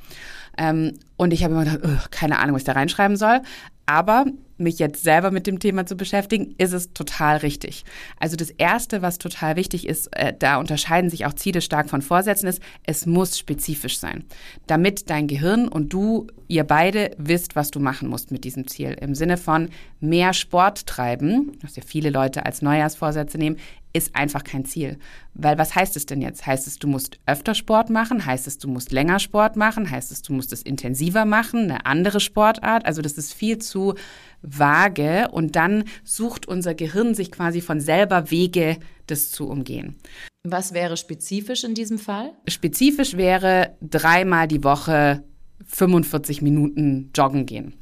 [0.60, 3.40] Ähm, und ich habe immer gedacht, keine Ahnung, was ich da reinschreiben soll.
[3.86, 4.26] Aber
[4.60, 7.84] mich jetzt selber mit dem Thema zu beschäftigen, ist es total richtig.
[8.18, 12.02] Also das Erste, was total wichtig ist, äh, da unterscheiden sich auch Ziele stark von
[12.02, 14.24] Vorsätzen, ist, es muss spezifisch sein,
[14.66, 18.96] damit dein Gehirn und du, ihr beide wisst, was du machen musst mit diesem Ziel.
[19.00, 19.70] Im Sinne von
[20.00, 23.56] mehr Sport treiben, was ja viele Leute als Neujahrsvorsätze nehmen,
[23.92, 24.98] ist einfach kein Ziel.
[25.34, 26.46] Weil was heißt es denn jetzt?
[26.46, 28.24] Heißt es, du musst öfter Sport machen?
[28.24, 29.90] Heißt es, du musst länger Sport machen?
[29.90, 31.64] Heißt es, du musst es intensiver machen?
[31.64, 32.84] Eine andere Sportart?
[32.86, 33.94] Also das ist viel zu
[34.42, 39.96] vage und dann sucht unser Gehirn sich quasi von selber Wege, das zu umgehen.
[40.42, 42.32] Was wäre spezifisch in diesem Fall?
[42.48, 45.22] Spezifisch wäre dreimal die Woche
[45.66, 47.74] 45 Minuten joggen gehen.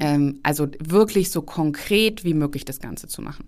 [0.00, 3.44] Ähm, also wirklich so konkret wie möglich das Ganze zu machen.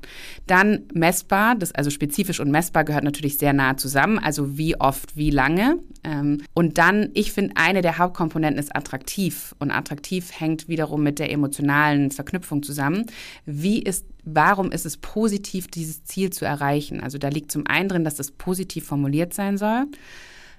[0.47, 5.17] Dann messbar, das also spezifisch und messbar gehört natürlich sehr nah zusammen, also wie oft,
[5.17, 5.79] wie lange.
[6.05, 9.55] Ähm, und dann, ich finde, eine der Hauptkomponenten ist attraktiv.
[9.59, 13.07] Und attraktiv hängt wiederum mit der emotionalen Verknüpfung zusammen.
[13.47, 17.01] Wie ist warum ist es positiv, dieses Ziel zu erreichen?
[17.01, 19.87] Also da liegt zum einen drin, dass es positiv formuliert sein soll.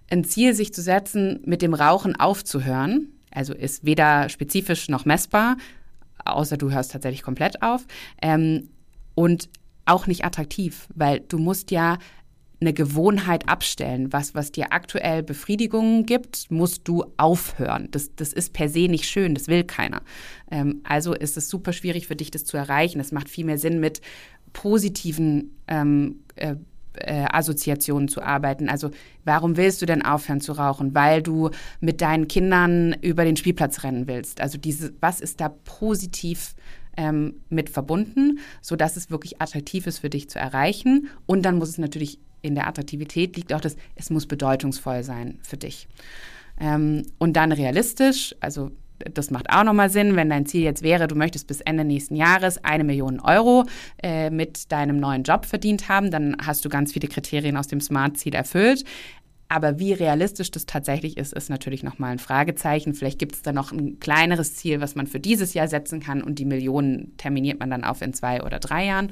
[0.10, 5.58] Ein Ziel sich zu setzen, mit dem Rauchen aufzuhören, also ist weder spezifisch noch messbar,
[6.26, 7.86] außer du hörst tatsächlich komplett auf.
[8.22, 8.70] Ähm,
[9.16, 9.50] und
[9.86, 11.98] auch nicht attraktiv, weil du musst ja
[12.62, 14.14] eine Gewohnheit abstellen.
[14.14, 17.90] Was, was dir aktuell Befriedigungen gibt, musst du aufhören.
[17.92, 20.02] Das, das ist per se nicht schön, das will keiner.
[20.50, 23.00] Ähm, also ist es super schwierig für dich, das zu erreichen.
[23.00, 24.02] Es macht viel mehr Sinn mit
[24.54, 26.56] positiven ähm, äh,
[26.96, 28.70] äh, Assoziationen zu arbeiten.
[28.70, 28.92] Also
[29.26, 30.94] warum willst du denn aufhören zu rauchen?
[30.94, 34.42] Weil du mit deinen Kindern über den Spielplatz rennen willst.
[34.42, 36.56] Also diese, was ist da positiv
[36.98, 41.10] ähm, mit verbunden, sodass es wirklich attraktiv ist für dich zu erreichen.
[41.26, 45.40] Und dann muss es natürlich in der Attraktivität liegt auch das, es muss bedeutungsvoll sein
[45.42, 45.88] für dich.
[46.60, 48.72] Ähm, und dann realistisch, also
[49.14, 52.16] das macht auch nochmal Sinn, wenn dein Ziel jetzt wäre, du möchtest bis Ende nächsten
[52.16, 53.66] Jahres eine Million Euro
[54.02, 57.82] äh, mit deinem neuen Job verdient haben, dann hast du ganz viele Kriterien aus dem
[57.82, 58.84] Smart-Ziel erfüllt.
[59.50, 62.94] Aber wie realistisch das tatsächlich ist, ist natürlich nochmal ein Fragezeichen.
[62.96, 66.24] Vielleicht gibt es da noch ein kleineres Ziel, was man für dieses Jahr setzen kann
[66.24, 69.12] und die Millionen terminiert man dann auf in zwei oder drei Jahren.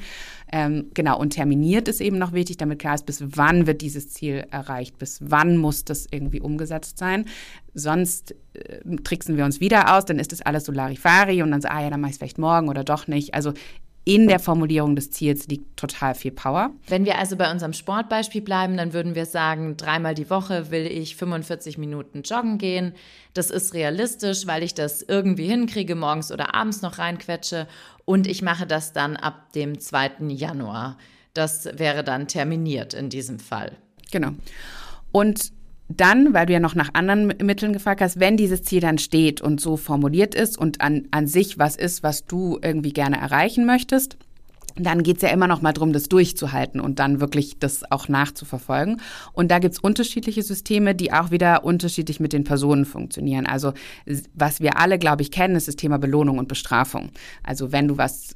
[0.52, 4.10] Ähm, genau, und terminiert ist eben noch wichtig, damit klar ist, bis wann wird dieses
[4.10, 7.26] Ziel erreicht, bis wann muss das irgendwie umgesetzt sein.
[7.74, 11.62] Sonst äh, tricksen wir uns wieder aus, dann ist das alles so Larifari und dann
[11.62, 13.34] so, ah ja, dann mache ich es vielleicht morgen oder doch nicht.
[13.34, 13.54] Also
[14.04, 16.72] in der Formulierung des Ziels liegt total viel Power.
[16.88, 20.88] Wenn wir also bei unserem Sportbeispiel bleiben, dann würden wir sagen, dreimal die Woche will
[20.88, 22.94] ich 45 Minuten joggen gehen.
[23.34, 27.68] Das ist realistisch, weil ich das irgendwie hinkriege, morgens oder abends noch reinquetsche.
[28.06, 30.12] Und ich mache das dann ab dem 2.
[30.30, 30.98] Januar.
[31.36, 33.78] Das wäre dann terminiert in diesem Fall.
[34.12, 34.32] Genau.
[35.12, 35.52] Und
[35.98, 39.42] dann, weil du ja noch nach anderen Mitteln gefragt hast, wenn dieses Ziel dann steht
[39.42, 43.66] und so formuliert ist und an, an sich was ist, was du irgendwie gerne erreichen
[43.66, 44.18] möchtest,
[44.76, 49.02] dann geht's ja immer noch mal darum, das durchzuhalten und dann wirklich das auch nachzuverfolgen.
[49.34, 53.46] Und da gibt's unterschiedliche Systeme, die auch wieder unterschiedlich mit den Personen funktionieren.
[53.46, 53.74] Also
[54.34, 57.12] was wir alle, glaube ich, kennen, ist das Thema Belohnung und Bestrafung.
[57.44, 58.34] Also wenn du was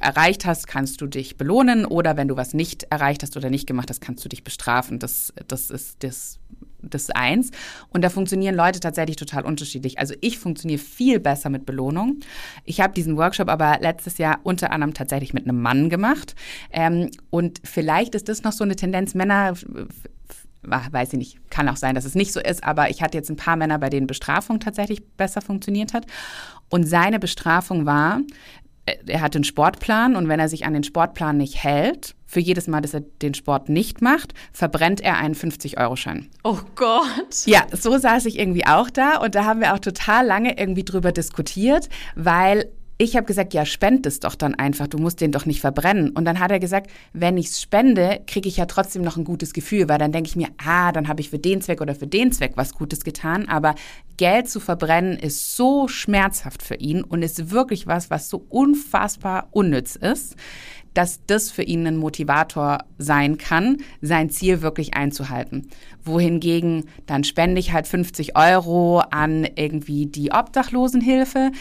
[0.00, 3.66] erreicht hast, kannst du dich belohnen oder wenn du was nicht erreicht hast oder nicht
[3.66, 4.98] gemacht hast, kannst du dich bestrafen.
[4.98, 6.38] Das, das ist das
[6.94, 7.50] das eins.
[7.90, 9.98] Und da funktionieren Leute tatsächlich total unterschiedlich.
[9.98, 12.20] Also ich funktioniere viel besser mit Belohnung.
[12.64, 16.34] Ich habe diesen Workshop aber letztes Jahr unter anderem tatsächlich mit einem Mann gemacht.
[16.70, 19.54] Ähm, und vielleicht ist das noch so eine Tendenz, Männer
[20.66, 23.30] weiß ich nicht, kann auch sein, dass es nicht so ist, aber ich hatte jetzt
[23.30, 26.06] ein paar Männer, bei denen Bestrafung tatsächlich besser funktioniert hat.
[26.68, 28.20] Und seine Bestrafung war,
[29.06, 32.66] er hat einen Sportplan und wenn er sich an den Sportplan nicht hält, für jedes
[32.66, 36.28] Mal, dass er den Sport nicht macht, verbrennt er einen 50-Euro-Schein.
[36.44, 37.46] Oh Gott.
[37.46, 40.84] Ja, so saß ich irgendwie auch da und da haben wir auch total lange irgendwie
[40.84, 45.30] drüber diskutiert, weil ich habe gesagt, ja, spend es doch dann einfach, du musst den
[45.30, 46.10] doch nicht verbrennen.
[46.10, 49.24] Und dann hat er gesagt, wenn ich es spende, kriege ich ja trotzdem noch ein
[49.24, 51.94] gutes Gefühl, weil dann denke ich mir, ah, dann habe ich für den Zweck oder
[51.94, 53.48] für den Zweck was Gutes getan.
[53.48, 53.74] Aber
[54.16, 59.48] Geld zu verbrennen ist so schmerzhaft für ihn und ist wirklich was, was so unfassbar
[59.50, 60.36] unnütz ist,
[60.96, 65.68] dass das für ihn ein Motivator sein kann, sein Ziel wirklich einzuhalten.
[66.04, 71.52] Wohingegen dann spende ich halt 50 Euro an irgendwie die Obdachlosenhilfe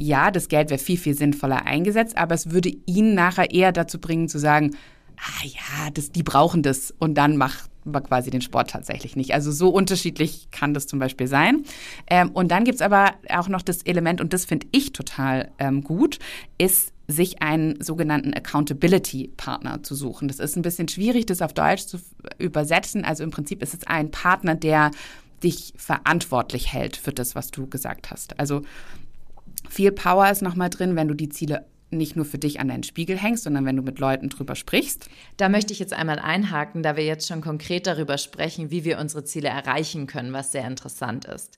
[0.00, 3.98] ja, das Geld wäre viel, viel sinnvoller eingesetzt, aber es würde ihn nachher eher dazu
[3.98, 4.76] bringen zu sagen,
[5.18, 9.34] ah ja, das, die brauchen das und dann macht man quasi den Sport tatsächlich nicht.
[9.34, 11.64] Also so unterschiedlich kann das zum Beispiel sein.
[12.08, 15.50] Ähm, und dann gibt es aber auch noch das Element, und das finde ich total
[15.58, 16.18] ähm, gut,
[16.58, 20.28] ist sich einen sogenannten Accountability-Partner zu suchen.
[20.28, 21.98] Das ist ein bisschen schwierig, das auf Deutsch zu
[22.38, 23.04] übersetzen.
[23.04, 24.90] Also im Prinzip ist es ein Partner, der
[25.42, 28.38] dich verantwortlich hält für das, was du gesagt hast.
[28.38, 28.62] Also
[29.70, 32.82] viel Power ist nochmal drin, wenn du die Ziele nicht nur für dich an deinen
[32.82, 35.08] Spiegel hängst, sondern wenn du mit Leuten drüber sprichst.
[35.38, 38.98] Da möchte ich jetzt einmal einhaken, da wir jetzt schon konkret darüber sprechen, wie wir
[38.98, 41.56] unsere Ziele erreichen können, was sehr interessant ist.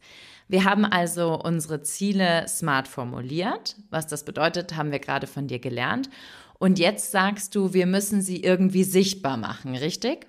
[0.50, 3.76] Wir haben also unsere Ziele smart formuliert.
[3.90, 6.10] Was das bedeutet, haben wir gerade von dir gelernt.
[6.58, 10.26] Und jetzt sagst du, wir müssen sie irgendwie sichtbar machen, richtig?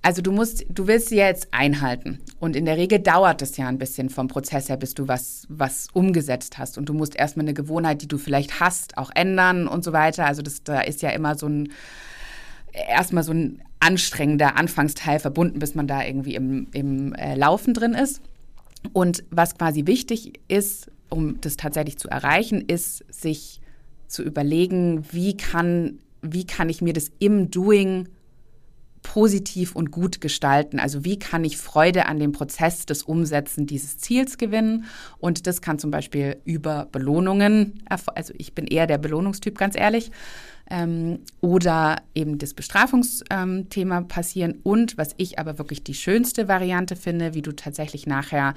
[0.00, 2.20] Also du musst, du willst sie jetzt einhalten.
[2.38, 5.44] Und in der Regel dauert es ja ein bisschen vom Prozess her, bis du was,
[5.50, 6.78] was umgesetzt hast.
[6.78, 10.24] Und du musst erstmal eine Gewohnheit, die du vielleicht hast, auch ändern und so weiter.
[10.24, 11.70] Also das, da ist ja immer so ein,
[12.72, 17.92] erstmal so ein anstrengender Anfangsteil verbunden, bis man da irgendwie im, im äh, Laufen drin
[17.92, 18.22] ist.
[18.92, 23.60] Und was quasi wichtig ist, um das tatsächlich zu erreichen, ist, sich
[24.06, 28.08] zu überlegen, wie kann, wie kann ich mir das im Doing
[29.02, 30.78] positiv und gut gestalten.
[30.78, 34.84] Also wie kann ich Freude an dem Prozess des Umsetzen dieses Ziels gewinnen?
[35.18, 40.10] Und das kann zum Beispiel über Belohnungen, also ich bin eher der Belohnungstyp, ganz ehrlich,
[40.70, 44.60] ähm, oder eben das Bestrafungsthema ähm, passieren.
[44.62, 48.54] Und was ich aber wirklich die schönste Variante finde, wie du tatsächlich nachher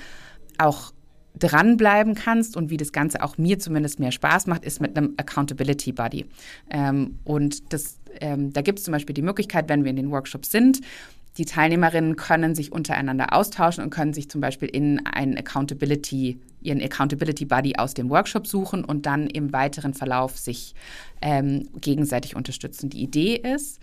[0.58, 0.94] auch
[1.38, 5.14] dranbleiben kannst und wie das Ganze auch mir zumindest mehr Spaß macht, ist mit einem
[5.18, 6.26] Accountability Buddy.
[6.70, 10.12] Ähm, und das, ähm, da gibt es zum Beispiel die Möglichkeit, wenn wir in den
[10.12, 10.82] Workshops sind,
[11.38, 16.82] die Teilnehmerinnen können sich untereinander austauschen und können sich zum Beispiel in einen Accountability, ihren
[16.82, 20.76] Accountability Buddy aus dem Workshop suchen und dann im weiteren Verlauf sich
[21.22, 22.90] ähm, gegenseitig unterstützen.
[22.92, 23.80] Die Idee ist,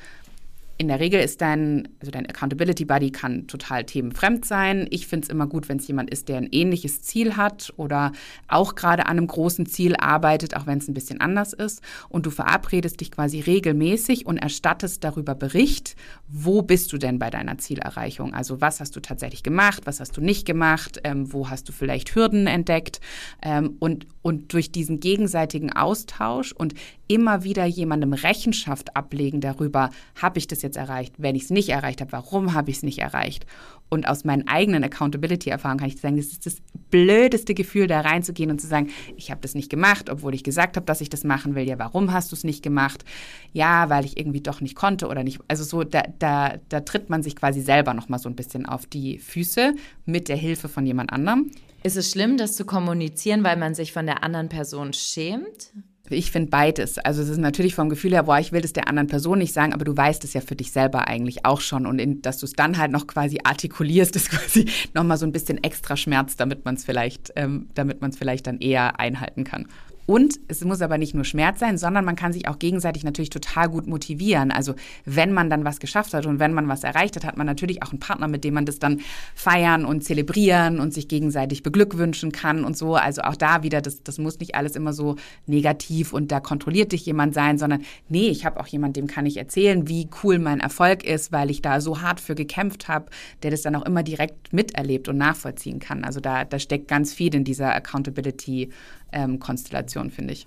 [0.81, 4.87] in der Regel ist dein, also dein Accountability Buddy kann total themenfremd sein.
[4.89, 8.13] Ich finde es immer gut, wenn es jemand ist, der ein ähnliches Ziel hat oder
[8.49, 11.83] auch gerade an einem großen Ziel arbeitet, auch wenn es ein bisschen anders ist.
[12.09, 15.97] Und du verabredest dich quasi regelmäßig und erstattest darüber Bericht,
[16.29, 18.33] wo bist du denn bei deiner Zielerreichung?
[18.33, 21.73] Also was hast du tatsächlich gemacht, was hast du nicht gemacht, ähm, wo hast du
[21.73, 23.03] vielleicht Hürden entdeckt?
[23.43, 26.73] Ähm, und, und durch diesen gegenseitigen Austausch und
[27.11, 31.15] immer wieder jemandem Rechenschaft ablegen darüber, habe ich das jetzt erreicht?
[31.19, 33.47] Wenn ich es nicht erreicht habe, warum habe ich es nicht erreicht?
[33.89, 36.59] Und aus meinen eigenen Accountability-Erfahrungen kann ich sagen, das ist das
[36.91, 40.77] blödeste Gefühl, da reinzugehen und zu sagen, ich habe das nicht gemacht, obwohl ich gesagt
[40.77, 41.69] habe, dass ich das machen will.
[41.69, 43.05] Ja, warum hast du es nicht gemacht?
[43.53, 45.41] Ja, weil ich irgendwie doch nicht konnte oder nicht.
[45.49, 48.87] Also so, da, da, da tritt man sich quasi selber nochmal so ein bisschen auf
[48.87, 49.75] die Füße
[50.07, 51.51] mit der Hilfe von jemand anderem.
[51.83, 55.73] Ist es schlimm, das zu kommunizieren, weil man sich von der anderen Person schämt?
[56.11, 56.99] Ich finde beides.
[56.99, 59.53] Also es ist natürlich vom Gefühl her, boah, ich will das der anderen Person nicht
[59.53, 61.87] sagen, aber du weißt es ja für dich selber eigentlich auch schon.
[61.87, 65.33] Und in, dass du es dann halt noch quasi artikulierst, ist quasi nochmal so ein
[65.33, 69.45] bisschen extra Schmerz, damit man es vielleicht, ähm, damit man es vielleicht dann eher einhalten
[69.45, 69.67] kann.
[70.07, 73.31] Und es muss aber nicht nur Schmerz sein, sondern man kann sich auch gegenseitig natürlich
[73.31, 74.51] total gut motivieren.
[74.51, 77.47] Also wenn man dann was geschafft hat und wenn man was erreicht hat, hat man
[77.47, 79.01] natürlich auch einen Partner, mit dem man das dann
[79.35, 82.97] feiern und zelebrieren und sich gegenseitig beglückwünschen kann und so.
[82.97, 86.93] Also auch da wieder, das, das muss nicht alles immer so negativ und da kontrolliert
[86.93, 90.39] dich jemand sein, sondern nee, ich habe auch jemanden, dem kann ich erzählen, wie cool
[90.39, 93.07] mein Erfolg ist, weil ich da so hart für gekämpft habe,
[93.43, 96.05] der das dann auch immer direkt miterlebt und nachvollziehen kann.
[96.05, 98.71] Also da, da steckt ganz viel in dieser Accountability
[99.13, 100.47] ähm, Konstellation, finde ich.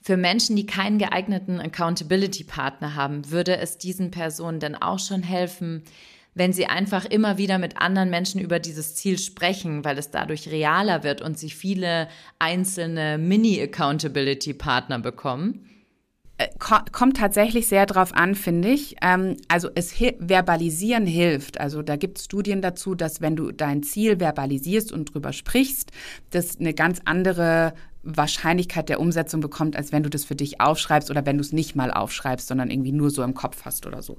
[0.00, 5.84] Für Menschen, die keinen geeigneten Accountability-Partner haben, würde es diesen Personen denn auch schon helfen,
[6.34, 10.48] wenn sie einfach immer wieder mit anderen Menschen über dieses Ziel sprechen, weil es dadurch
[10.50, 15.68] realer wird und sie viele einzelne Mini-Accountability-Partner bekommen?
[16.38, 18.96] Äh, kommt tatsächlich sehr drauf an, finde ich.
[19.02, 21.60] Ähm, also es verbalisieren hilft.
[21.60, 25.92] Also da gibt es Studien dazu, dass wenn du dein Ziel verbalisierst und drüber sprichst,
[26.30, 31.10] das eine ganz andere Wahrscheinlichkeit der Umsetzung bekommt, als wenn du das für dich aufschreibst
[31.10, 34.02] oder wenn du es nicht mal aufschreibst, sondern irgendwie nur so im Kopf hast oder
[34.02, 34.18] so.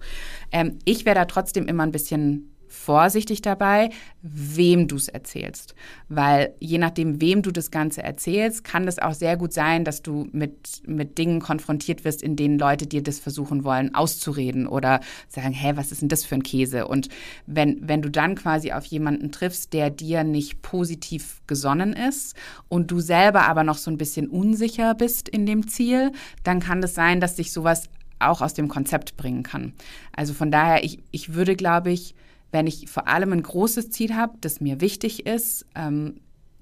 [0.52, 3.90] Ähm, ich wäre da trotzdem immer ein bisschen vorsichtig dabei,
[4.22, 5.76] wem du es erzählst.
[6.10, 10.02] Weil je nachdem, wem du das Ganze erzählst, kann das auch sehr gut sein, dass
[10.02, 15.02] du mit, mit Dingen konfrontiert wirst, in denen Leute dir das versuchen wollen, auszureden oder
[15.30, 16.88] sagen, hä, was ist denn das für ein Käse?
[16.88, 17.10] Und
[17.46, 22.36] wenn, wenn du dann quasi auf jemanden triffst, der dir nicht positiv gesonnen ist
[22.70, 26.12] und du selber aber noch so ein bisschen unsicher bist in dem Ziel,
[26.44, 27.90] dann kann das sein, dass dich sowas
[28.20, 29.74] auch aus dem Konzept bringen kann.
[30.16, 32.16] Also von daher, ich, ich würde, glaube ich,
[32.54, 36.22] wenn ich vor allem ein großes Ziel habe, das mir wichtig ist, ähm,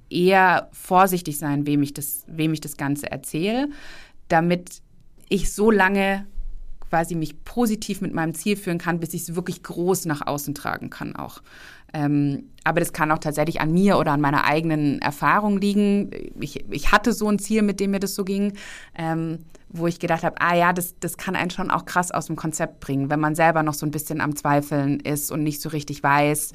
[0.10, 3.68] eher vorsichtig sein, wem ich das, wem ich das Ganze erzähle,
[4.30, 4.82] damit
[5.28, 6.26] ich so lange
[6.90, 10.56] quasi mich positiv mit meinem Ziel führen kann, bis ich es wirklich groß nach außen
[10.56, 11.42] tragen kann auch.
[11.94, 16.12] Ähm, aber das kann auch tatsächlich an mir oder an meiner eigenen Erfahrung liegen.
[16.40, 18.54] Ich, ich hatte so ein Ziel, mit dem mir das so ging,
[18.96, 19.40] ähm,
[19.70, 22.36] wo ich gedacht habe, ah ja, das, das kann einen schon auch krass aus dem
[22.36, 25.70] Konzept bringen, wenn man selber noch so ein bisschen am Zweifeln ist und nicht so
[25.70, 26.52] richtig weiß,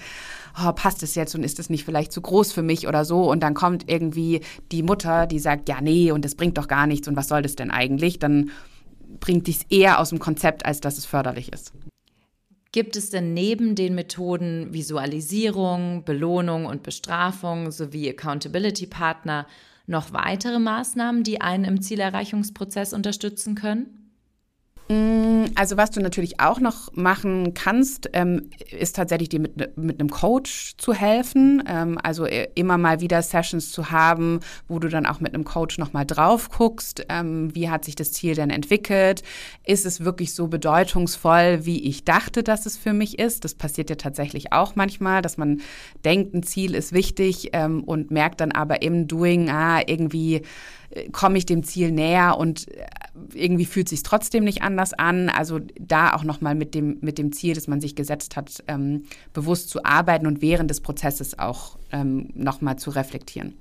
[0.65, 3.29] oh, passt es jetzt und ist es nicht vielleicht zu groß für mich oder so.
[3.31, 6.87] Und dann kommt irgendwie die Mutter, die sagt, ja, nee, und das bringt doch gar
[6.87, 8.19] nichts und was soll das denn eigentlich?
[8.19, 8.51] Dann
[9.19, 11.73] bringt dich eher aus dem Konzept, als dass es förderlich ist.
[12.77, 19.47] Gibt es denn neben den Methoden Visualisierung, Belohnung und Bestrafung sowie Accountability Partner
[19.87, 24.06] noch weitere Maßnahmen, die einen im Zielerreichungsprozess unterstützen können?
[24.89, 29.99] Mm, also was du natürlich auch noch machen kannst, ähm, ist tatsächlich dir mit, mit
[29.99, 31.63] einem Coach zu helfen.
[31.67, 35.45] Ähm, also äh, immer mal wieder Sessions zu haben, wo du dann auch mit einem
[35.45, 39.23] Coach nochmal drauf guckst, ähm, wie hat sich das Ziel denn entwickelt?
[39.65, 43.45] Ist es wirklich so bedeutungsvoll, wie ich dachte, dass es für mich ist?
[43.45, 45.63] Das passiert ja tatsächlich auch manchmal, dass man
[46.05, 50.43] denkt, ein Ziel ist wichtig ähm, und merkt dann aber im Doing, ah, irgendwie
[51.13, 52.87] komme ich dem Ziel näher und äh,
[53.35, 55.29] irgendwie fühlt sich trotzdem nicht anders an.
[55.29, 59.05] Also da auch nochmal mit dem, mit dem Ziel, das man sich gesetzt hat, ähm,
[59.33, 63.55] bewusst zu arbeiten und während des Prozesses auch ähm, nochmal zu reflektieren.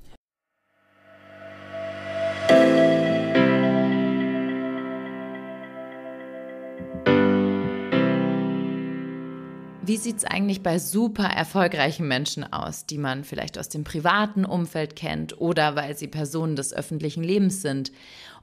[9.85, 14.43] Wie sieht es eigentlich bei super erfolgreichen Menschen aus, die man vielleicht aus dem privaten
[14.43, 17.91] Umfeld kennt oder weil sie Personen des öffentlichen Lebens sind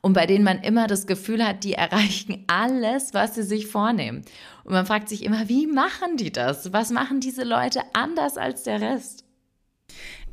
[0.03, 4.23] und bei denen man immer das Gefühl hat, die erreichen alles, was sie sich vornehmen.
[4.63, 6.73] Und man fragt sich immer, wie machen die das?
[6.73, 9.25] Was machen diese Leute anders als der Rest?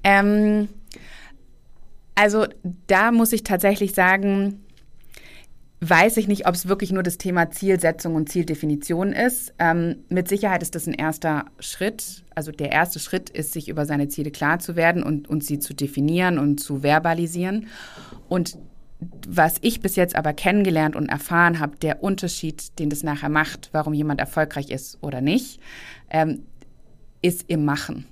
[0.04, 0.70] Ähm,
[2.14, 2.46] also
[2.86, 4.64] da muss ich tatsächlich sagen,
[5.82, 9.54] weiß ich nicht, ob es wirklich nur das Thema Zielsetzung und Zieldefinition ist.
[9.60, 12.24] Ähm, mit Sicherheit ist das ein erster Schritt.
[12.36, 15.60] Also der erste Schritt ist, sich über seine Ziele klar zu werden und, und sie
[15.60, 17.68] zu definieren und zu verbalisieren.
[18.28, 18.58] Und
[19.26, 23.70] was ich bis jetzt aber kennengelernt und erfahren habe, der Unterschied, den das nachher macht,
[23.72, 25.62] warum jemand erfolgreich ist oder nicht,
[26.10, 26.44] ähm,
[27.22, 28.06] ist im Machen.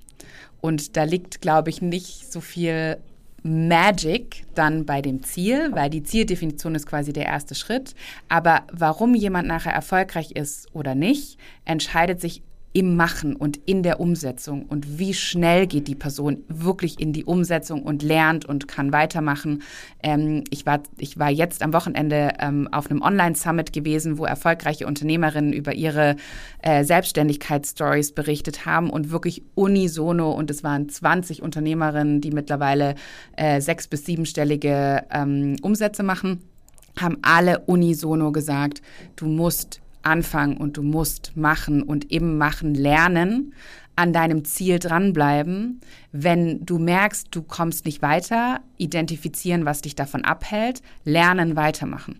[0.61, 2.97] Und da liegt, glaube ich, nicht so viel
[3.43, 7.93] Magic dann bei dem Ziel, weil die Zieldefinition ist quasi der erste Schritt.
[8.29, 12.41] Aber warum jemand nachher erfolgreich ist oder nicht, entscheidet sich
[12.78, 14.67] im Machen und in der Umsetzung.
[14.67, 19.63] Und wie schnell geht die Person wirklich in die Umsetzung und lernt und kann weitermachen.
[20.03, 24.86] Ähm, ich, war, ich war jetzt am Wochenende ähm, auf einem Online-Summit gewesen, wo erfolgreiche
[24.86, 26.17] Unternehmerinnen über ihre
[26.61, 30.32] äh, Selbstständigkeitsstories berichtet haben und wirklich unisono.
[30.32, 32.93] Und es waren 20 Unternehmerinnen, die mittlerweile
[33.38, 36.43] äh, sechs- bis siebenstellige ähm, Umsätze machen,
[36.99, 38.84] haben alle unisono gesagt,
[39.15, 43.53] du musst anfangen und du musst machen und eben machen lernen,
[43.95, 45.81] an deinem Ziel dranbleiben.
[46.11, 52.19] Wenn du merkst, du kommst nicht weiter, identifizieren, was dich davon abhält, lernen, weitermachen.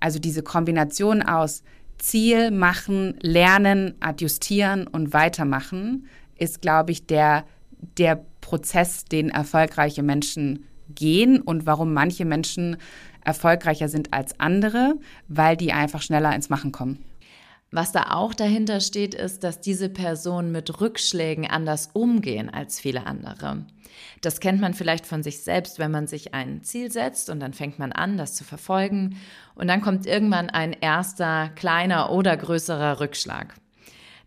[0.00, 1.62] Also diese Kombination aus
[1.98, 7.44] Ziel machen, lernen, adjustieren und weitermachen ist, glaube ich, der,
[7.98, 12.78] der Prozess, den erfolgreiche Menschen gehen und warum manche Menschen
[13.24, 14.94] erfolgreicher sind als andere,
[15.26, 17.04] weil die einfach schneller ins Machen kommen.
[17.70, 23.06] Was da auch dahinter steht, ist, dass diese Personen mit Rückschlägen anders umgehen als viele
[23.06, 23.66] andere.
[24.22, 27.52] Das kennt man vielleicht von sich selbst, wenn man sich ein Ziel setzt und dann
[27.52, 29.16] fängt man an, das zu verfolgen
[29.54, 33.54] und dann kommt irgendwann ein erster kleiner oder größerer Rückschlag.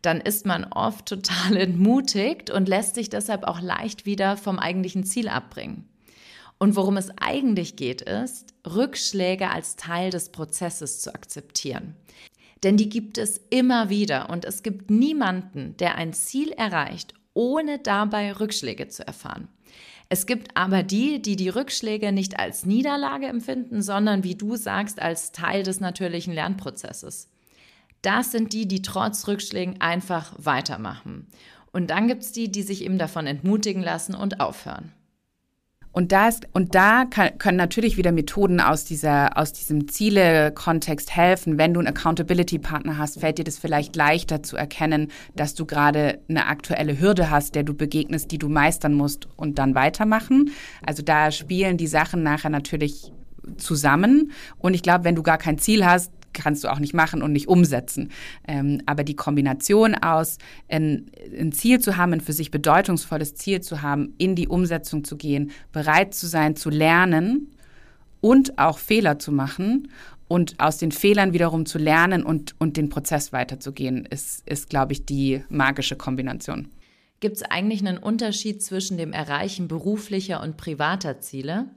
[0.03, 5.03] Dann ist man oft total entmutigt und lässt sich deshalb auch leicht wieder vom eigentlichen
[5.03, 5.87] Ziel abbringen.
[6.57, 11.95] Und worum es eigentlich geht, ist, Rückschläge als Teil des Prozesses zu akzeptieren.
[12.63, 17.79] Denn die gibt es immer wieder und es gibt niemanden, der ein Ziel erreicht, ohne
[17.79, 19.47] dabei Rückschläge zu erfahren.
[20.09, 25.01] Es gibt aber die, die die Rückschläge nicht als Niederlage empfinden, sondern wie du sagst,
[25.01, 27.29] als Teil des natürlichen Lernprozesses.
[28.01, 31.27] Das sind die, die trotz Rückschlägen einfach weitermachen.
[31.71, 34.91] Und dann gibt es die, die sich eben davon entmutigen lassen und aufhören.
[35.91, 41.15] Und da, ist, und da kann, können natürlich wieder Methoden aus, dieser, aus diesem Ziele-Kontext
[41.15, 41.57] helfen.
[41.57, 46.19] Wenn du einen Accountability-Partner hast, fällt dir das vielleicht leichter zu erkennen, dass du gerade
[46.29, 50.51] eine aktuelle Hürde hast, der du begegnest, die du meistern musst und dann weitermachen.
[50.85, 53.11] Also da spielen die Sachen nachher natürlich
[53.57, 54.31] zusammen.
[54.59, 57.31] Und ich glaube, wenn du gar kein Ziel hast, kannst du auch nicht machen und
[57.31, 58.09] nicht umsetzen.
[58.47, 60.37] Ähm, aber die Kombination aus,
[60.69, 65.03] ein, ein Ziel zu haben, ein für sich bedeutungsvolles Ziel zu haben, in die Umsetzung
[65.03, 67.51] zu gehen, bereit zu sein, zu lernen
[68.21, 69.89] und auch Fehler zu machen
[70.27, 74.93] und aus den Fehlern wiederum zu lernen und, und den Prozess weiterzugehen, ist, ist glaube
[74.93, 76.69] ich, die magische Kombination.
[77.19, 81.67] Gibt es eigentlich einen Unterschied zwischen dem Erreichen beruflicher und privater Ziele?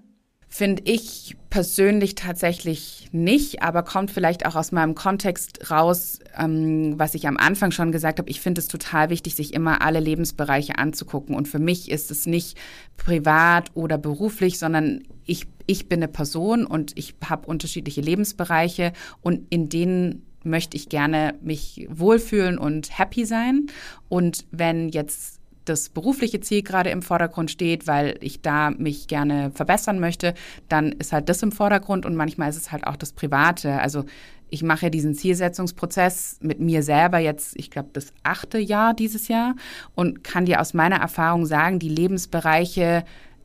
[0.56, 7.16] Finde ich persönlich tatsächlich nicht, aber kommt vielleicht auch aus meinem Kontext raus, ähm, was
[7.16, 8.30] ich am Anfang schon gesagt habe.
[8.30, 11.34] Ich finde es total wichtig, sich immer alle Lebensbereiche anzugucken.
[11.34, 12.56] Und für mich ist es nicht
[12.96, 18.92] privat oder beruflich, sondern ich, ich bin eine Person und ich habe unterschiedliche Lebensbereiche
[19.22, 23.66] und in denen möchte ich gerne mich wohlfühlen und happy sein.
[24.08, 25.33] Und wenn jetzt
[25.64, 30.34] das berufliche Ziel gerade im Vordergrund steht, weil ich da mich gerne verbessern möchte,
[30.68, 33.80] dann ist halt das im Vordergrund und manchmal ist es halt auch das Private.
[33.80, 34.04] Also
[34.50, 39.54] ich mache diesen Zielsetzungsprozess mit mir selber jetzt, ich glaube, das achte Jahr dieses Jahr
[39.94, 43.04] und kann dir aus meiner Erfahrung sagen, die Lebensbereiche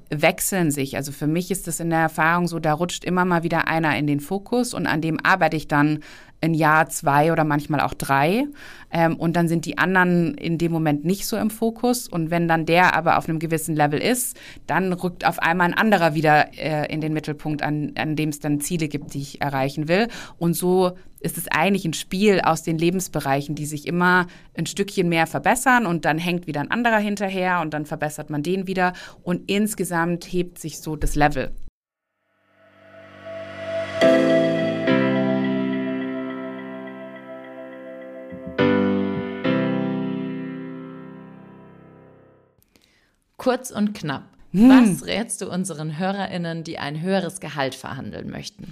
[0.09, 0.95] wechseln sich.
[0.95, 3.97] Also für mich ist das in der Erfahrung so, da rutscht immer mal wieder einer
[3.97, 5.99] in den Fokus und an dem arbeite ich dann
[6.41, 8.47] ein Jahr, zwei oder manchmal auch drei.
[8.91, 12.07] Ähm, und dann sind die anderen in dem Moment nicht so im Fokus.
[12.07, 14.37] Und wenn dann der aber auf einem gewissen Level ist,
[14.67, 18.39] dann rückt auf einmal ein anderer wieder äh, in den Mittelpunkt, an, an dem es
[18.39, 20.07] dann Ziele gibt, die ich erreichen will.
[20.37, 24.27] Und so ist es eigentlich ein Spiel aus den Lebensbereichen, die sich immer
[24.57, 28.41] ein Stückchen mehr verbessern und dann hängt wieder ein anderer hinterher und dann verbessert man
[28.41, 28.93] den wieder.
[29.21, 31.51] Und insgesamt hebt sich so das Level.
[43.39, 44.25] Kurz und knapp.
[44.51, 44.69] Hm.
[44.69, 48.71] Was rätst du unseren HörerInnen, die ein höheres Gehalt verhandeln möchten?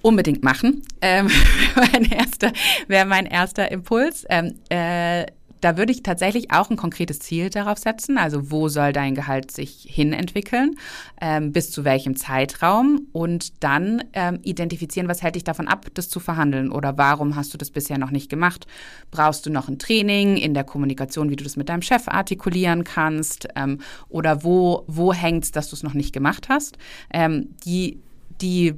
[0.00, 0.82] Unbedingt machen.
[1.00, 1.30] Ähm,
[1.74, 2.52] mein erster,
[2.88, 4.24] wäre mein erster Impuls.
[4.30, 5.26] Ähm, äh,
[5.64, 8.18] da würde ich tatsächlich auch ein konkretes Ziel darauf setzen.
[8.18, 10.74] Also wo soll dein Gehalt sich hin entwickeln,
[11.22, 16.10] ähm, bis zu welchem Zeitraum und dann ähm, identifizieren, was hält dich davon ab, das
[16.10, 18.66] zu verhandeln oder warum hast du das bisher noch nicht gemacht?
[19.10, 22.84] Brauchst du noch ein Training in der Kommunikation, wie du das mit deinem Chef artikulieren
[22.84, 23.78] kannst ähm,
[24.10, 26.76] oder wo, wo hängt es, dass du es noch nicht gemacht hast?
[27.10, 28.02] Ähm, die
[28.40, 28.74] die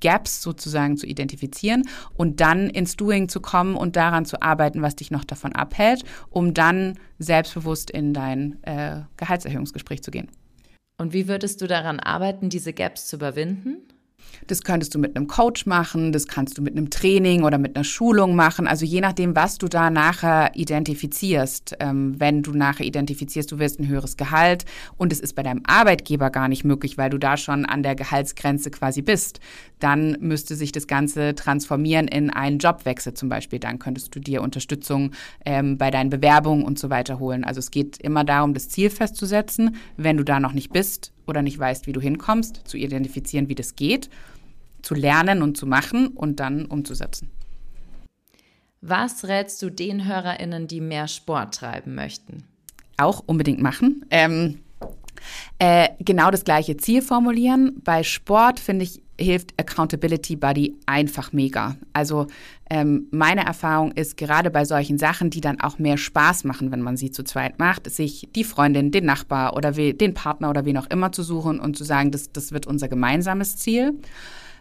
[0.00, 4.96] Gaps sozusagen zu identifizieren und dann ins Doing zu kommen und daran zu arbeiten, was
[4.96, 10.28] dich noch davon abhält, um dann selbstbewusst in dein äh, Gehaltserhöhungsgespräch zu gehen.
[10.98, 13.82] Und wie würdest du daran arbeiten, diese Gaps zu überwinden?
[14.48, 17.76] Das könntest du mit einem Coach machen, das kannst du mit einem Training oder mit
[17.76, 18.66] einer Schulung machen.
[18.66, 21.76] Also je nachdem, was du da nachher identifizierst.
[21.80, 24.64] Ähm, wenn du nachher identifizierst, du wirst ein höheres Gehalt
[24.96, 27.94] und es ist bei deinem Arbeitgeber gar nicht möglich, weil du da schon an der
[27.94, 29.40] Gehaltsgrenze quasi bist,
[29.80, 33.58] dann müsste sich das Ganze transformieren in einen Jobwechsel zum Beispiel.
[33.58, 35.12] Dann könntest du dir Unterstützung
[35.44, 37.44] ähm, bei deinen Bewerbungen und so weiter holen.
[37.44, 39.76] Also es geht immer darum, das Ziel festzusetzen.
[39.98, 43.54] Wenn du da noch nicht bist, oder nicht weißt, wie du hinkommst, zu identifizieren, wie
[43.54, 44.10] das geht,
[44.82, 47.30] zu lernen und zu machen und dann umzusetzen.
[48.80, 52.44] Was rätst du den HörerInnen, die mehr Sport treiben möchten?
[52.96, 54.04] Auch unbedingt machen.
[54.10, 54.60] Ähm,
[55.58, 57.80] äh, genau das gleiche Ziel formulieren.
[57.82, 61.76] Bei Sport finde ich hilft Accountability Buddy einfach mega.
[61.92, 62.26] Also
[62.70, 66.82] ähm, meine Erfahrung ist gerade bei solchen Sachen, die dann auch mehr Spaß machen, wenn
[66.82, 70.64] man sie zu zweit macht, sich die Freundin, den Nachbar oder we, den Partner oder
[70.64, 73.94] wen auch immer zu suchen und zu sagen, das, das wird unser gemeinsames Ziel.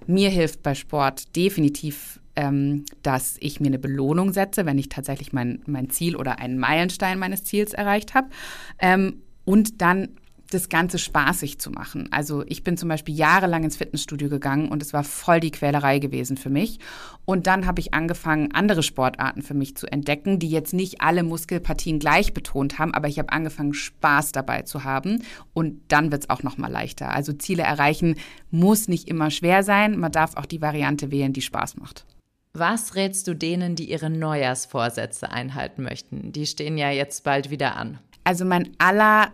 [0.06, 5.34] Mir hilft bei Sport definitiv ähm, dass ich mir eine Belohnung setze, wenn ich tatsächlich
[5.34, 8.30] mein, mein Ziel oder einen Meilenstein meines Ziels erreicht habe.
[8.78, 10.10] Ähm, und dann
[10.52, 12.08] das Ganze spaßig zu machen.
[12.12, 16.00] Also ich bin zum Beispiel jahrelang ins Fitnessstudio gegangen und es war voll die Quälerei
[16.00, 16.80] gewesen für mich.
[17.26, 21.24] Und dann habe ich angefangen, andere Sportarten für mich zu entdecken, die jetzt nicht alle
[21.24, 25.24] Muskelpartien gleich betont haben, aber ich habe angefangen, Spaß dabei zu haben.
[25.54, 27.12] Und dann wird es auch noch mal leichter.
[27.12, 28.16] Also Ziele erreichen
[28.50, 29.98] muss nicht immer schwer sein.
[30.00, 32.06] Man darf auch die Variante wählen, die Spaß macht.
[32.54, 36.32] Was rätst du denen, die ihre Neujahrsvorsätze einhalten möchten?
[36.32, 38.00] Die stehen ja jetzt bald wieder an.
[38.24, 39.32] Also mein aller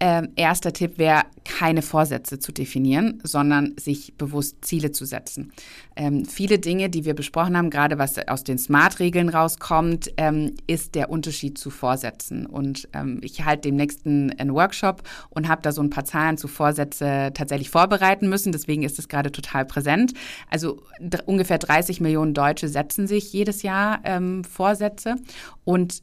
[0.00, 5.52] ähm, erster Tipp wäre, keine Vorsätze zu definieren, sondern sich bewusst Ziele zu setzen.
[5.94, 10.94] Ähm, viele Dinge, die wir besprochen haben, gerade was aus den Smart-Regeln rauskommt, ähm, ist
[10.94, 12.46] der Unterschied zu Vorsätzen.
[12.46, 16.48] Und ähm, ich halte demnächst einen Workshop und habe da so ein paar Zahlen zu
[16.48, 18.52] Vorsätze tatsächlich vorbereiten müssen.
[18.52, 20.12] Deswegen ist es gerade total präsent.
[20.50, 20.82] Also
[21.26, 25.16] ungefähr 30 Millionen Deutsche setzen sich jedes Jahr ähm, Vorsätze
[25.64, 26.02] und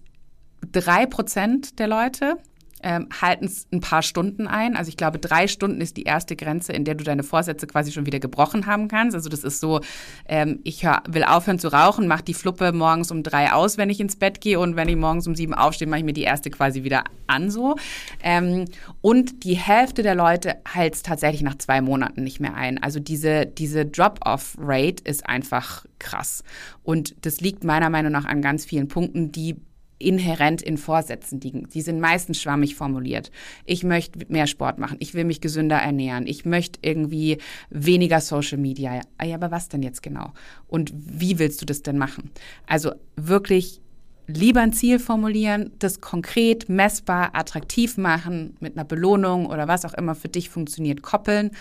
[0.72, 2.38] drei Prozent der Leute
[2.84, 4.76] ähm, halten es ein paar Stunden ein.
[4.76, 7.92] Also ich glaube, drei Stunden ist die erste Grenze, in der du deine Vorsätze quasi
[7.92, 9.16] schon wieder gebrochen haben kannst.
[9.16, 9.82] Also das ist so,
[10.28, 13.90] ähm, ich hör, will aufhören zu rauchen, mache die Fluppe morgens um drei aus, wenn
[13.90, 16.24] ich ins Bett gehe und wenn ich morgens um sieben aufstehe, mache ich mir die
[16.24, 17.76] erste quasi wieder an so.
[18.24, 18.66] Ähm,
[19.02, 22.82] und die Hälfte der Leute hält es tatsächlich nach zwei Monaten nicht mehr ein.
[22.82, 26.44] Also diese, diese Drop-off-Rate ist einfach krass.
[26.84, 29.56] Und das liegt meiner Meinung nach an ganz vielen Punkten, die
[30.02, 31.68] inhärent in Vorsätzen liegen.
[31.70, 33.32] Die sind meistens schwammig formuliert.
[33.66, 34.98] Ich möchte mehr Sport machen.
[35.00, 36.28] Ich will mich gesünder ernähren.
[36.28, 37.38] Ich möchte irgendwie
[37.70, 39.02] weniger Social Media.
[39.24, 40.34] Ja, aber was denn jetzt genau?
[40.68, 42.32] Und wie willst du das denn machen?
[42.68, 43.82] Also wirklich
[44.28, 49.94] lieber ein Ziel formulieren, das konkret, messbar, attraktiv machen, mit einer Belohnung oder was auch
[49.94, 51.52] immer für dich funktioniert, koppeln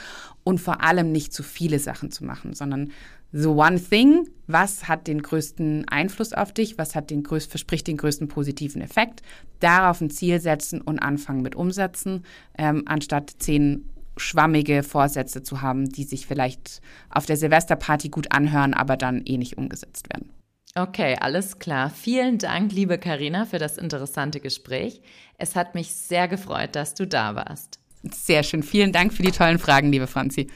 [0.44, 2.90] und vor allem nicht zu viele Sachen zu machen, sondern
[3.32, 7.86] the one thing, was hat den größten Einfluss auf dich, was hat den größt, verspricht
[7.86, 9.22] den größten positiven Effekt,
[9.60, 12.24] darauf ein Ziel setzen und anfangen mit umsetzen,
[12.58, 18.74] ähm, anstatt zehn schwammige Vorsätze zu haben, die sich vielleicht auf der Silvesterparty gut anhören,
[18.74, 20.30] aber dann eh nicht umgesetzt werden.
[20.74, 21.90] Okay, alles klar.
[21.90, 25.00] Vielen Dank, liebe Karina, für das interessante Gespräch.
[25.36, 27.80] Es hat mich sehr gefreut, dass du da warst.
[28.12, 28.62] Sehr schön.
[28.62, 30.48] Vielen Dank für die tollen Fragen, liebe Franzi.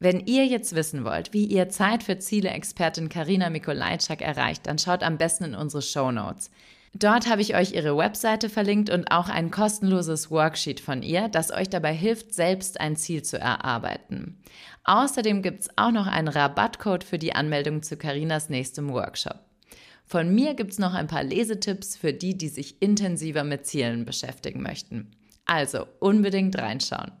[0.00, 5.02] Wenn ihr jetzt wissen wollt, wie ihr Zeit für Ziele-Expertin Karina Mikolajczak erreicht, dann schaut
[5.02, 6.50] am besten in unsere Show Notes.
[6.94, 11.50] Dort habe ich euch ihre Webseite verlinkt und auch ein kostenloses Worksheet von ihr, das
[11.50, 14.40] euch dabei hilft, selbst ein Ziel zu erarbeiten.
[14.84, 19.40] Außerdem gibt es auch noch einen Rabattcode für die Anmeldung zu Karinas nächstem Workshop.
[20.06, 24.06] Von mir gibt es noch ein paar Lesetipps für die, die sich intensiver mit Zielen
[24.06, 25.10] beschäftigen möchten.
[25.44, 27.12] Also unbedingt reinschauen.